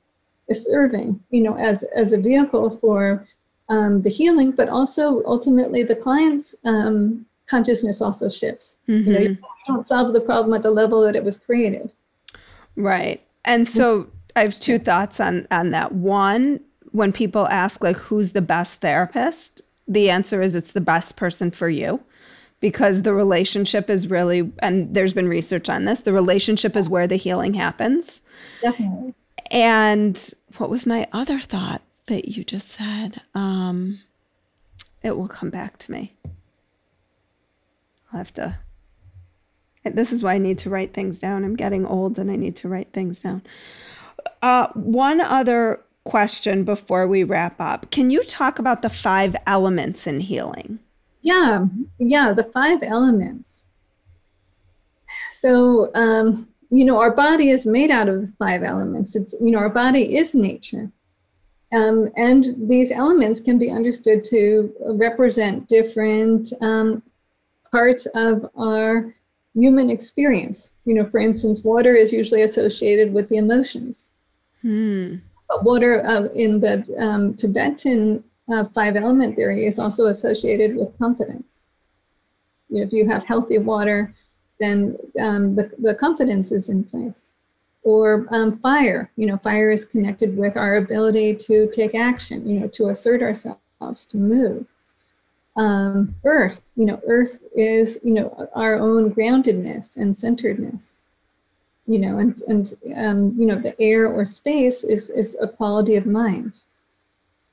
is 0.48 0.64
serving 0.64 1.20
you 1.30 1.42
know 1.42 1.56
as 1.56 1.84
as 1.94 2.12
a 2.12 2.18
vehicle 2.18 2.70
for 2.70 3.26
um, 3.68 4.00
the 4.00 4.10
healing 4.10 4.50
but 4.50 4.68
also 4.68 5.22
ultimately 5.24 5.82
the 5.82 5.94
client's 5.94 6.54
um, 6.64 7.24
consciousness 7.46 8.00
also 8.00 8.28
shifts 8.28 8.78
mm-hmm. 8.88 9.10
you 9.10 9.14
know 9.14 9.20
you 9.20 9.38
don't 9.66 9.86
solve 9.86 10.12
the 10.12 10.20
problem 10.20 10.54
at 10.54 10.62
the 10.62 10.70
level 10.70 11.00
that 11.02 11.16
it 11.16 11.22
was 11.22 11.38
created 11.38 11.92
right 12.76 13.22
and 13.44 13.68
so 13.68 14.08
i 14.36 14.42
have 14.42 14.58
two 14.60 14.78
thoughts 14.78 15.20
on 15.20 15.46
on 15.50 15.70
that 15.70 15.92
one 15.92 16.60
when 16.92 17.12
people 17.12 17.46
ask 17.48 17.82
like 17.82 17.96
who's 17.96 18.32
the 18.32 18.42
best 18.42 18.80
therapist 18.80 19.60
the 19.86 20.10
answer 20.10 20.40
is 20.40 20.54
it's 20.54 20.72
the 20.72 20.80
best 20.80 21.16
person 21.16 21.50
for 21.50 21.68
you 21.68 22.00
because 22.60 23.02
the 23.02 23.14
relationship 23.14 23.88
is 23.90 24.08
really, 24.08 24.52
and 24.60 24.94
there's 24.94 25.14
been 25.14 25.28
research 25.28 25.68
on 25.68 25.86
this, 25.86 26.00
the 26.00 26.12
relationship 26.12 26.76
is 26.76 26.88
where 26.88 27.06
the 27.06 27.16
healing 27.16 27.54
happens. 27.54 28.20
Definitely. 28.60 29.14
And 29.50 30.32
what 30.58 30.70
was 30.70 30.86
my 30.86 31.08
other 31.12 31.40
thought 31.40 31.82
that 32.06 32.28
you 32.28 32.44
just 32.44 32.68
said? 32.68 33.22
Um, 33.34 34.00
it 35.02 35.16
will 35.16 35.28
come 35.28 35.50
back 35.50 35.78
to 35.78 35.90
me. 35.90 36.14
I'll 38.12 38.18
have 38.18 38.34
to. 38.34 38.58
This 39.82 40.12
is 40.12 40.22
why 40.22 40.34
I 40.34 40.38
need 40.38 40.58
to 40.58 40.70
write 40.70 40.92
things 40.92 41.18
down. 41.18 41.42
I'm 41.42 41.56
getting 41.56 41.86
old 41.86 42.18
and 42.18 42.30
I 42.30 42.36
need 42.36 42.54
to 42.56 42.68
write 42.68 42.92
things 42.92 43.22
down. 43.22 43.42
Uh, 44.42 44.68
one 44.74 45.20
other 45.20 45.80
question 46.04 46.64
before 46.64 47.06
we 47.06 47.24
wrap 47.24 47.60
up. 47.60 47.90
Can 47.90 48.10
you 48.10 48.22
talk 48.22 48.58
about 48.58 48.82
the 48.82 48.90
five 48.90 49.36
elements 49.46 50.06
in 50.06 50.20
healing? 50.20 50.78
Yeah, 51.22 51.66
yeah, 51.98 52.32
the 52.32 52.44
five 52.44 52.82
elements. 52.82 53.66
So, 55.28 55.90
um, 55.94 56.48
you 56.70 56.84
know, 56.84 56.98
our 56.98 57.14
body 57.14 57.50
is 57.50 57.66
made 57.66 57.90
out 57.90 58.08
of 58.08 58.20
the 58.20 58.32
five 58.38 58.62
elements. 58.62 59.14
It's, 59.14 59.34
you 59.40 59.50
know, 59.50 59.58
our 59.58 59.70
body 59.70 60.16
is 60.16 60.34
nature. 60.34 60.90
Um, 61.72 62.10
and 62.16 62.56
these 62.68 62.90
elements 62.90 63.40
can 63.40 63.58
be 63.58 63.70
understood 63.70 64.24
to 64.24 64.72
represent 64.80 65.68
different 65.68 66.52
um, 66.60 67.02
parts 67.70 68.06
of 68.14 68.44
our 68.56 69.14
human 69.54 69.90
experience. 69.90 70.72
You 70.84 70.94
know, 70.94 71.06
for 71.06 71.18
instance, 71.18 71.62
water 71.64 71.94
is 71.94 72.12
usually 72.12 72.42
associated 72.42 73.12
with 73.12 73.28
the 73.28 73.36
emotions. 73.36 74.12
Hmm. 74.62 75.16
But 75.48 75.64
water 75.64 76.04
uh, 76.06 76.28
in 76.34 76.60
the 76.60 76.84
um, 76.98 77.34
Tibetan 77.34 78.22
uh, 78.52 78.64
five 78.74 78.96
element 78.96 79.36
theory 79.36 79.66
is 79.66 79.78
also 79.78 80.06
associated 80.06 80.76
with 80.76 80.96
confidence. 80.98 81.66
You 82.68 82.78
know, 82.78 82.86
if 82.86 82.92
you 82.92 83.08
have 83.08 83.24
healthy 83.24 83.58
water, 83.58 84.14
then 84.60 84.96
um, 85.20 85.56
the, 85.56 85.70
the 85.78 85.94
confidence 85.94 86.52
is 86.52 86.68
in 86.68 86.84
place. 86.84 87.32
Or 87.82 88.26
um, 88.30 88.58
fire, 88.58 89.10
you 89.16 89.26
know, 89.26 89.38
fire 89.38 89.70
is 89.70 89.84
connected 89.86 90.36
with 90.36 90.56
our 90.56 90.76
ability 90.76 91.34
to 91.36 91.68
take 91.72 91.94
action, 91.94 92.46
you 92.46 92.60
know, 92.60 92.68
to 92.68 92.88
assert 92.88 93.22
ourselves, 93.22 94.04
to 94.06 94.18
move. 94.18 94.66
Um, 95.56 96.14
earth, 96.24 96.68
you 96.76 96.86
know, 96.86 97.00
earth 97.06 97.40
is, 97.54 97.98
you 98.04 98.12
know, 98.12 98.48
our 98.54 98.76
own 98.78 99.12
groundedness 99.12 99.96
and 99.96 100.16
centeredness 100.16 100.96
you 101.90 101.98
know, 101.98 102.18
and 102.18 102.40
and 102.46 102.74
um, 102.96 103.34
you 103.36 103.44
know, 103.44 103.56
the 103.56 103.78
air 103.80 104.06
or 104.06 104.24
space 104.24 104.84
is 104.84 105.10
is 105.10 105.36
a 105.42 105.48
quality 105.48 105.96
of 105.96 106.06
mind. 106.06 106.52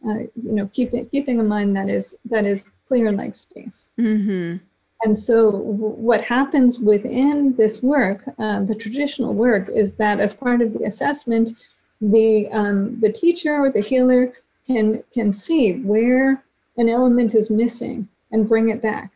Uh, 0.07 0.19
you 0.35 0.53
know, 0.53 0.69
keeping 0.73 1.07
keeping 1.09 1.39
a 1.39 1.43
mind 1.43 1.75
that 1.75 1.89
is 1.89 2.15
that 2.25 2.45
is 2.45 2.71
clear 2.87 3.11
like 3.11 3.33
space. 3.33 3.89
Mm-hmm. 3.99 4.57
And 5.03 5.17
so, 5.17 5.51
w- 5.51 5.97
what 6.09 6.21
happens 6.21 6.77
within 6.77 7.55
this 7.55 7.81
work, 7.81 8.23
uh, 8.37 8.61
the 8.61 8.75
traditional 8.75 9.33
work, 9.33 9.69
is 9.69 9.93
that 9.93 10.19
as 10.19 10.35
part 10.35 10.61
of 10.61 10.73
the 10.73 10.85
assessment, 10.85 11.53
the 11.99 12.47
um, 12.51 12.99
the 12.99 13.11
teacher 13.11 13.55
or 13.55 13.71
the 13.71 13.81
healer 13.81 14.33
can 14.67 15.03
can 15.11 15.31
see 15.31 15.79
where 15.81 16.43
an 16.77 16.89
element 16.89 17.35
is 17.35 17.49
missing 17.49 18.07
and 18.31 18.47
bring 18.47 18.69
it 18.69 18.81
back. 18.81 19.11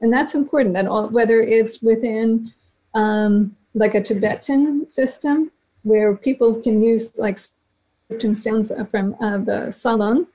And 0.00 0.12
that's 0.12 0.34
important. 0.34 0.74
That 0.74 0.86
all, 0.86 1.08
whether 1.08 1.40
it's 1.40 1.80
within 1.82 2.52
um, 2.94 3.56
like 3.74 3.94
a 3.94 4.02
Tibetan 4.02 4.88
system 4.88 5.50
where 5.84 6.14
people 6.14 6.54
can 6.54 6.82
use 6.82 7.16
like 7.18 7.38
certain 8.10 8.34
sounds 8.34 8.72
from 8.90 9.14
uh, 9.20 9.38
the 9.38 9.70
Tsa 9.70 9.94
Lung 9.94 10.26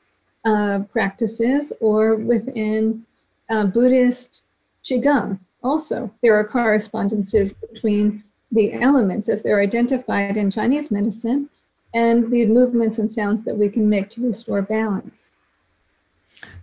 uh, 0.46 0.80
practices 0.90 1.74
or 1.80 2.16
within 2.16 3.06
uh, 3.50 3.66
Buddhist 3.66 4.44
Qigong. 4.84 5.40
Also, 5.64 6.12
there 6.22 6.36
are 6.36 6.44
correspondences 6.44 7.54
between 7.54 8.24
the 8.52 8.74
elements 8.74 9.28
as 9.28 9.44
they're 9.44 9.62
identified 9.62 10.38
in 10.38 10.50
Chinese 10.50 10.90
medicine 10.92 11.50
and 11.94 12.32
the 12.32 12.46
movements 12.46 12.98
and 12.98 13.10
sounds 13.10 13.44
that 13.44 13.58
we 13.58 13.70
can 13.70 13.90
make 13.90 14.10
to 14.12 14.26
restore 14.26 14.62
balance. 14.62 15.37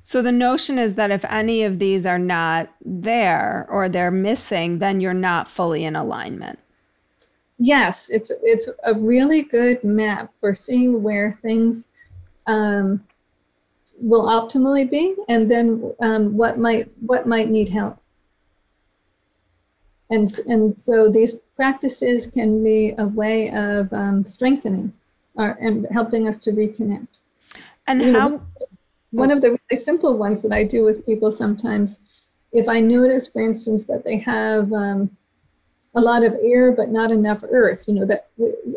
So 0.04 0.22
the 0.22 0.30
notion 0.30 0.78
is 0.78 0.94
that 0.94 1.10
if 1.10 1.24
any 1.24 1.64
of 1.64 1.80
these 1.80 2.06
are 2.06 2.18
not 2.18 2.72
there 2.84 3.66
or 3.68 3.88
they're 3.88 4.12
missing, 4.12 4.78
then 4.78 5.00
you're 5.00 5.12
not 5.12 5.50
fully 5.50 5.82
in 5.84 5.96
alignment 5.96 6.60
yes, 7.58 8.10
it's 8.10 8.32
it's 8.42 8.68
a 8.84 8.94
really 8.94 9.42
good 9.42 9.82
map 9.84 10.32
for 10.40 10.54
seeing 10.54 11.02
where 11.02 11.32
things 11.32 11.88
um, 12.46 13.04
will 13.98 14.26
optimally 14.26 14.88
be, 14.88 15.14
and 15.28 15.50
then 15.50 15.94
um, 16.00 16.36
what 16.36 16.58
might 16.58 16.90
what 17.00 17.26
might 17.26 17.50
need 17.50 17.68
help. 17.68 17.98
And 20.10 20.30
and 20.46 20.78
so 20.78 21.08
these 21.08 21.32
practices 21.56 22.26
can 22.26 22.62
be 22.62 22.94
a 22.98 23.06
way 23.06 23.50
of 23.50 23.92
um, 23.92 24.24
strengthening 24.24 24.92
our, 25.36 25.56
and 25.60 25.86
helping 25.90 26.28
us 26.28 26.38
to 26.40 26.52
reconnect. 26.52 27.08
And 27.86 28.02
you 28.02 28.12
how? 28.12 28.28
Know, 28.28 28.46
one 29.14 29.30
of 29.30 29.40
the 29.40 29.50
really 29.50 29.80
simple 29.80 30.16
ones 30.16 30.42
that 30.42 30.52
I 30.52 30.64
do 30.64 30.84
with 30.84 31.06
people 31.06 31.30
sometimes, 31.30 32.00
if 32.52 32.68
I 32.68 32.80
notice, 32.80 33.28
for 33.28 33.42
instance, 33.42 33.84
that 33.84 34.04
they 34.04 34.18
have 34.18 34.72
um, 34.72 35.16
a 35.94 36.00
lot 36.00 36.24
of 36.24 36.34
air 36.42 36.72
but 36.72 36.90
not 36.90 37.10
enough 37.10 37.44
earth 37.50 37.84
you 37.86 37.94
know 37.94 38.04
that 38.04 38.28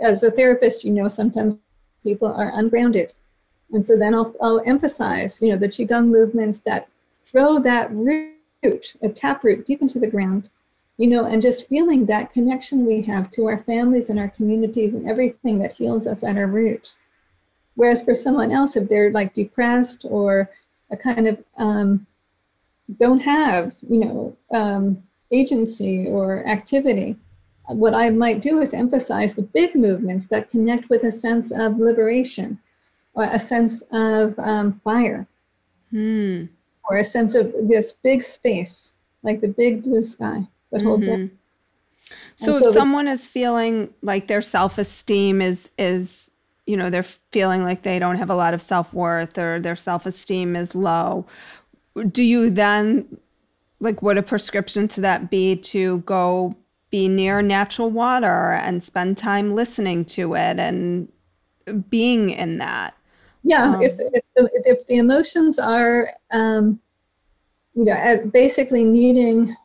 as 0.03 0.23
a 0.23 0.31
therapist 0.31 0.83
you 0.83 0.91
know 0.91 1.07
sometimes 1.07 1.55
people 2.03 2.27
are 2.27 2.51
ungrounded. 2.53 3.13
And 3.71 3.85
so 3.85 3.97
then 3.97 4.13
i'll, 4.13 4.33
I'll 4.41 4.63
emphasize 4.65 5.41
you 5.41 5.49
know 5.49 5.57
the 5.57 5.67
qigong 5.67 6.07
movements 6.07 6.59
that 6.59 6.87
throw 7.13 7.59
that 7.59 7.91
root 7.91 8.33
a 9.01 9.09
taproot 9.09 9.65
deep 9.67 9.81
into 9.81 9.99
the 9.99 10.07
ground 10.07 10.49
you 10.97 11.07
know 11.07 11.25
and 11.25 11.41
just 11.41 11.67
feeling 11.67 12.05
that 12.05 12.31
connection 12.31 12.85
we 12.85 13.01
have 13.01 13.29
to 13.31 13.45
our 13.45 13.59
families 13.63 14.09
and 14.09 14.19
our 14.19 14.29
communities 14.29 14.93
and 14.93 15.07
everything 15.07 15.59
that 15.59 15.73
heals 15.73 16.07
us 16.07 16.23
at 16.23 16.37
our 16.37 16.47
root 16.47 16.95
whereas 17.77 18.01
for 18.01 18.13
someone 18.13 18.51
else 18.51 18.75
if 18.75 18.89
they're 18.89 19.11
like 19.11 19.33
depressed 19.33 20.05
or 20.09 20.49
a 20.91 20.97
kind 20.97 21.27
of 21.27 21.43
um, 21.57 22.05
don't 22.99 23.19
have 23.19 23.75
you 23.89 23.99
know 23.99 24.37
um, 24.53 25.01
agency 25.31 26.07
or 26.07 26.45
activity. 26.47 27.15
What 27.67 27.93
I 27.93 28.09
might 28.09 28.41
do 28.41 28.61
is 28.61 28.73
emphasize 28.73 29.35
the 29.35 29.41
big 29.41 29.75
movements 29.75 30.27
that 30.27 30.49
connect 30.49 30.89
with 30.89 31.03
a 31.03 31.11
sense 31.11 31.51
of 31.51 31.79
liberation 31.79 32.59
or 33.13 33.25
a 33.25 33.39
sense 33.39 33.83
of 33.91 34.39
um, 34.39 34.79
fire 34.85 35.27
hmm. 35.91 36.45
or 36.89 36.97
a 36.97 37.03
sense 37.03 37.35
of 37.35 37.51
this 37.67 37.91
big 37.91 38.23
space, 38.23 38.95
like 39.21 39.41
the 39.41 39.49
big 39.49 39.83
blue 39.83 40.03
sky 40.03 40.47
that 40.71 40.81
holds 40.81 41.07
mm-hmm. 41.07 41.23
it. 41.23 41.31
So, 42.35 42.57
so 42.57 42.67
if 42.69 42.73
someone 42.73 43.09
is 43.09 43.25
feeling 43.25 43.93
like 44.01 44.27
their 44.27 44.41
self-esteem 44.41 45.41
is 45.41 45.69
is 45.77 46.26
you 46.67 46.77
know 46.77 46.89
they're 46.89 47.03
feeling 47.03 47.63
like 47.63 47.81
they 47.81 47.97
don't 47.97 48.17
have 48.17 48.29
a 48.29 48.35
lot 48.35 48.53
of 48.53 48.61
self-worth 48.61 49.37
or 49.37 49.59
their 49.59 49.75
self-esteem 49.75 50.55
is 50.55 50.75
low. 50.75 51.25
Do 52.11 52.21
you 52.23 52.49
then 52.51 53.17
like 53.79 54.01
would 54.01 54.17
a 54.17 54.23
prescription 54.23 54.87
to 54.89 55.01
that 55.01 55.31
be 55.31 55.55
to 55.55 55.99
go 55.99 56.55
be 56.89 57.07
near 57.07 57.41
natural 57.41 57.89
water 57.89 58.51
and 58.51 58.83
spend 58.83 59.17
time 59.17 59.55
listening 59.55 60.05
to 60.05 60.35
it 60.35 60.59
and 60.59 61.07
being 61.89 62.29
in 62.29 62.57
that? 62.59 62.93
Yeah 63.43 63.75
um, 63.75 63.81
if, 63.81 63.93
if, 63.97 64.23
if 64.35 64.87
the 64.87 64.97
emotions 64.97 65.57
are 65.57 66.09
um, 66.31 66.79
you 67.75 67.85
know 67.85 68.29
basically 68.33 68.83
needing 68.83 69.55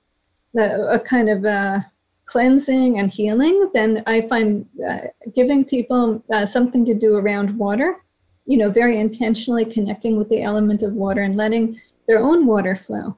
the, 0.55 0.86
a 0.88 1.00
kind 1.00 1.28
of 1.28 1.44
a 1.44 1.90
cleansing 2.27 2.99
and 2.99 3.12
healing 3.12 3.70
then 3.75 4.03
i 4.07 4.20
find 4.20 4.66
uh, 4.89 4.99
giving 5.35 5.64
people 5.64 6.23
uh, 6.33 6.47
something 6.47 6.85
to 6.85 6.95
do 6.95 7.16
around 7.16 7.57
water 7.59 8.03
you 8.47 8.57
know 8.57 8.70
very 8.70 8.99
intentionally 8.99 9.64
connecting 9.64 10.16
with 10.16 10.29
the 10.29 10.43
element 10.43 10.83
of 10.83 10.93
water 10.93 11.23
and 11.23 11.37
letting 11.37 11.79
their 12.07 12.18
own 12.18 12.47
water 12.47 12.75
flow 12.75 13.16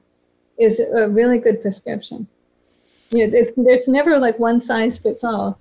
is 0.57 0.79
a 0.79 1.09
really 1.09 1.37
good 1.37 1.61
prescription. 1.61 2.27
You 3.09 3.27
know, 3.27 3.37
it's, 3.37 3.53
it's 3.57 3.87
never 3.87 4.19
like 4.19 4.39
one 4.39 4.59
size 4.59 4.97
fits 4.97 5.23
all, 5.23 5.59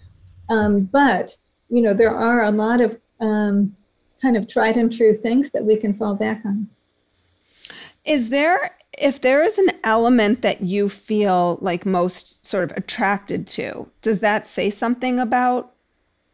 um, 0.49 0.81
but 0.81 1.37
you 1.69 1.83
know 1.83 1.95
there 1.95 2.15
are 2.15 2.45
a 2.45 2.51
lot 2.51 2.81
of 2.81 2.99
um, 3.21 3.77
kind 4.21 4.37
of 4.37 4.47
tried 4.47 4.77
and 4.77 4.93
true 4.93 5.15
things 5.15 5.51
that 5.51 5.65
we 5.65 5.77
can 5.77 5.93
fall 5.95 6.15
back 6.15 6.43
on. 6.45 6.69
Is 8.05 8.29
there, 8.29 8.77
if 8.99 9.21
there 9.21 9.43
is 9.43 9.59
an 9.59 9.71
element 9.83 10.43
that 10.43 10.63
you 10.63 10.89
feel 10.89 11.59
like 11.61 11.85
most 11.85 12.47
sort 12.47 12.65
of 12.65 12.77
attracted 12.77 13.47
to, 13.49 13.89
does 14.03 14.21
that 14.21 14.49
say 14.49 14.71
something 14.71 15.19
about 15.19 15.73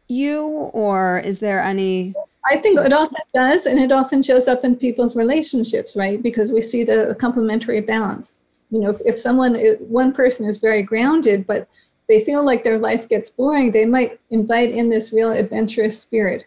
you, 0.07 0.43
or 0.43 1.19
is 1.19 1.39
there 1.39 1.61
any? 1.61 2.13
I 2.49 2.57
think 2.57 2.79
it 2.79 2.93
often 2.93 3.21
does, 3.33 3.65
and 3.65 3.79
it 3.79 3.91
often 3.91 4.23
shows 4.23 4.47
up 4.47 4.63
in 4.63 4.75
people's 4.75 5.15
relationships, 5.15 5.95
right? 5.95 6.21
Because 6.21 6.51
we 6.51 6.61
see 6.61 6.83
the 6.83 7.15
complementary 7.19 7.81
balance 7.81 8.39
you 8.71 8.79
know 8.79 8.89
if, 8.89 9.01
if 9.05 9.17
someone 9.17 9.55
one 9.79 10.11
person 10.11 10.45
is 10.47 10.57
very 10.57 10.81
grounded 10.81 11.45
but 11.45 11.67
they 12.07 12.19
feel 12.19 12.43
like 12.43 12.63
their 12.63 12.79
life 12.79 13.07
gets 13.07 13.29
boring 13.29 13.71
they 13.71 13.85
might 13.85 14.19
invite 14.31 14.71
in 14.71 14.89
this 14.89 15.13
real 15.13 15.31
adventurous 15.31 15.99
spirit 15.99 16.45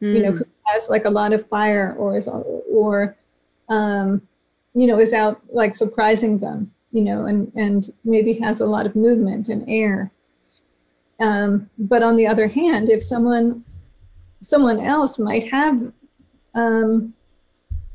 mm. 0.00 0.14
you 0.14 0.22
know 0.22 0.30
hmm. 0.30 0.38
who 0.38 0.44
has 0.66 0.88
like 0.88 1.04
a 1.04 1.10
lot 1.10 1.32
of 1.32 1.46
fire 1.48 1.94
or 1.98 2.16
is 2.16 2.28
or 2.28 3.16
um 3.68 4.22
you 4.76 4.86
know 4.86 4.98
is 5.00 5.12
out 5.12 5.40
like 5.50 5.74
surprising 5.74 6.38
them 6.38 6.70
you 6.92 7.02
know 7.02 7.26
and 7.26 7.50
and 7.54 7.92
maybe 8.04 8.34
has 8.34 8.60
a 8.60 8.66
lot 8.66 8.86
of 8.86 8.94
movement 8.94 9.48
and 9.48 9.64
air 9.68 10.12
um 11.20 11.68
but 11.78 12.02
on 12.02 12.16
the 12.16 12.26
other 12.26 12.46
hand 12.46 12.88
if 12.88 13.02
someone 13.02 13.64
someone 14.40 14.78
else 14.78 15.18
might 15.18 15.50
have 15.50 15.92
um 16.54 17.12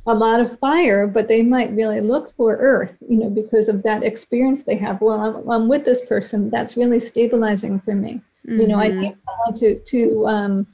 a 0.08 0.16
lot 0.16 0.40
of 0.40 0.58
fire, 0.58 1.06
but 1.06 1.28
they 1.28 1.44
might 1.44 1.72
really 1.74 2.02
look 2.02 2.32
for 2.32 2.56
earth, 2.58 2.98
you 3.08 3.18
know, 3.18 3.30
because 3.30 3.70
of 3.70 3.84
that 3.84 4.04
experience 4.04 4.64
they 4.64 4.76
have. 4.76 5.00
Well, 5.00 5.20
I'm, 5.20 5.50
I'm 5.50 5.68
with 5.68 5.86
this 5.86 6.04
person. 6.06 6.50
That's 6.50 6.76
really 6.76 7.00
stabilizing 7.00 7.80
for 7.80 7.94
me. 7.94 8.22
Mm-hmm. 8.48 8.60
You 8.60 8.68
know, 8.68 8.80
I 8.80 8.90
mm-hmm. 8.90 9.00
need 9.02 9.18
someone 9.30 9.60
to 9.60 9.80
to 9.80 10.28
um, 10.28 10.68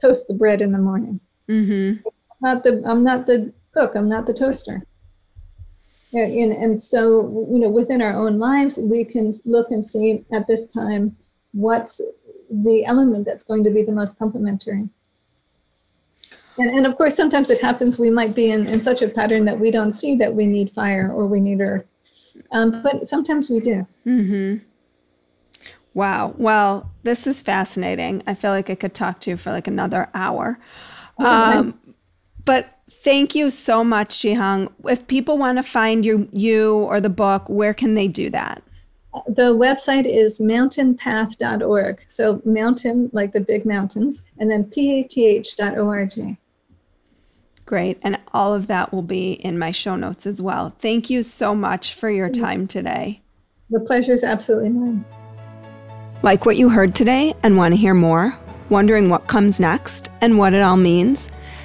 toast 0.00 0.26
the 0.26 0.34
bread 0.34 0.60
in 0.60 0.72
the 0.72 0.78
morning. 0.78 1.20
Mm-hmm. 1.48 2.06
I'm 2.06 2.54
not 2.54 2.64
the 2.64 2.82
I'm 2.84 3.04
not 3.04 3.26
the 3.26 3.52
cook. 3.72 3.94
I'm 3.94 4.08
not 4.08 4.26
the 4.26 4.34
toaster. 4.34 4.84
And, 6.14 6.52
and 6.52 6.80
so, 6.80 7.48
you 7.50 7.58
know, 7.58 7.68
within 7.68 8.00
our 8.00 8.14
own 8.14 8.38
lives, 8.38 8.78
we 8.78 9.04
can 9.04 9.32
look 9.44 9.70
and 9.70 9.84
see 9.84 10.24
at 10.32 10.46
this 10.46 10.66
time 10.66 11.16
what's 11.52 12.00
the 12.50 12.84
element 12.84 13.24
that's 13.24 13.42
going 13.42 13.64
to 13.64 13.70
be 13.70 13.82
the 13.82 13.92
most 13.92 14.18
complementary. 14.18 14.88
And, 16.56 16.70
and 16.70 16.86
of 16.86 16.96
course, 16.96 17.16
sometimes 17.16 17.50
it 17.50 17.60
happens 17.60 17.98
we 17.98 18.10
might 18.10 18.34
be 18.34 18.50
in, 18.50 18.66
in 18.68 18.80
such 18.80 19.02
a 19.02 19.08
pattern 19.08 19.44
that 19.46 19.58
we 19.58 19.72
don't 19.72 19.90
see 19.90 20.14
that 20.16 20.34
we 20.34 20.46
need 20.46 20.70
fire 20.70 21.10
or 21.12 21.26
we 21.26 21.40
need 21.40 21.60
earth. 21.60 21.84
Um, 22.52 22.82
but 22.82 23.08
sometimes 23.08 23.50
we 23.50 23.58
do. 23.58 23.86
Mm-hmm. 24.06 24.64
Wow. 25.94 26.34
Well, 26.36 26.92
this 27.02 27.26
is 27.26 27.40
fascinating. 27.40 28.22
I 28.26 28.34
feel 28.34 28.50
like 28.50 28.70
I 28.70 28.74
could 28.76 28.94
talk 28.94 29.20
to 29.22 29.30
you 29.30 29.36
for 29.36 29.50
like 29.50 29.66
another 29.66 30.08
hour. 30.14 30.58
Um, 31.18 31.78
but 32.44 32.73
thank 33.04 33.34
you 33.34 33.50
so 33.50 33.84
much, 33.84 34.20
Ji 34.20 34.34
Hyang. 34.34 34.72
If 34.88 35.06
people 35.06 35.38
want 35.38 35.58
to 35.58 35.62
find 35.62 36.04
you, 36.04 36.28
you 36.32 36.74
or 36.74 37.00
the 37.00 37.10
book, 37.10 37.48
where 37.48 37.74
can 37.74 37.94
they 37.94 38.08
do 38.08 38.30
that? 38.30 38.62
The 39.28 39.54
website 39.54 40.06
is 40.06 40.38
mountainpath.org. 40.38 42.02
So 42.08 42.42
mountain, 42.44 43.10
like 43.12 43.32
the 43.32 43.40
big 43.40 43.64
mountains, 43.64 44.24
and 44.38 44.50
then 44.50 44.64
path.org. 44.64 46.36
Great. 47.66 47.98
And 48.02 48.18
all 48.32 48.52
of 48.52 48.66
that 48.66 48.92
will 48.92 49.02
be 49.02 49.32
in 49.34 49.58
my 49.58 49.70
show 49.70 49.94
notes 49.94 50.26
as 50.26 50.42
well. 50.42 50.70
Thank 50.78 51.08
you 51.08 51.22
so 51.22 51.54
much 51.54 51.94
for 51.94 52.10
your 52.10 52.28
mm-hmm. 52.28 52.42
time 52.42 52.66
today. 52.66 53.20
The 53.70 53.80
pleasure 53.80 54.12
is 54.12 54.24
absolutely 54.24 54.70
mine. 54.70 55.04
Like 56.22 56.44
what 56.44 56.56
you 56.56 56.68
heard 56.68 56.94
today 56.94 57.34
and 57.42 57.56
want 57.56 57.72
to 57.72 57.76
hear 57.76 57.94
more? 57.94 58.36
Wondering 58.70 59.08
what 59.10 59.28
comes 59.28 59.60
next 59.60 60.10
and 60.20 60.38
what 60.38 60.54
it 60.54 60.62
all 60.62 60.76
means? 60.76 61.28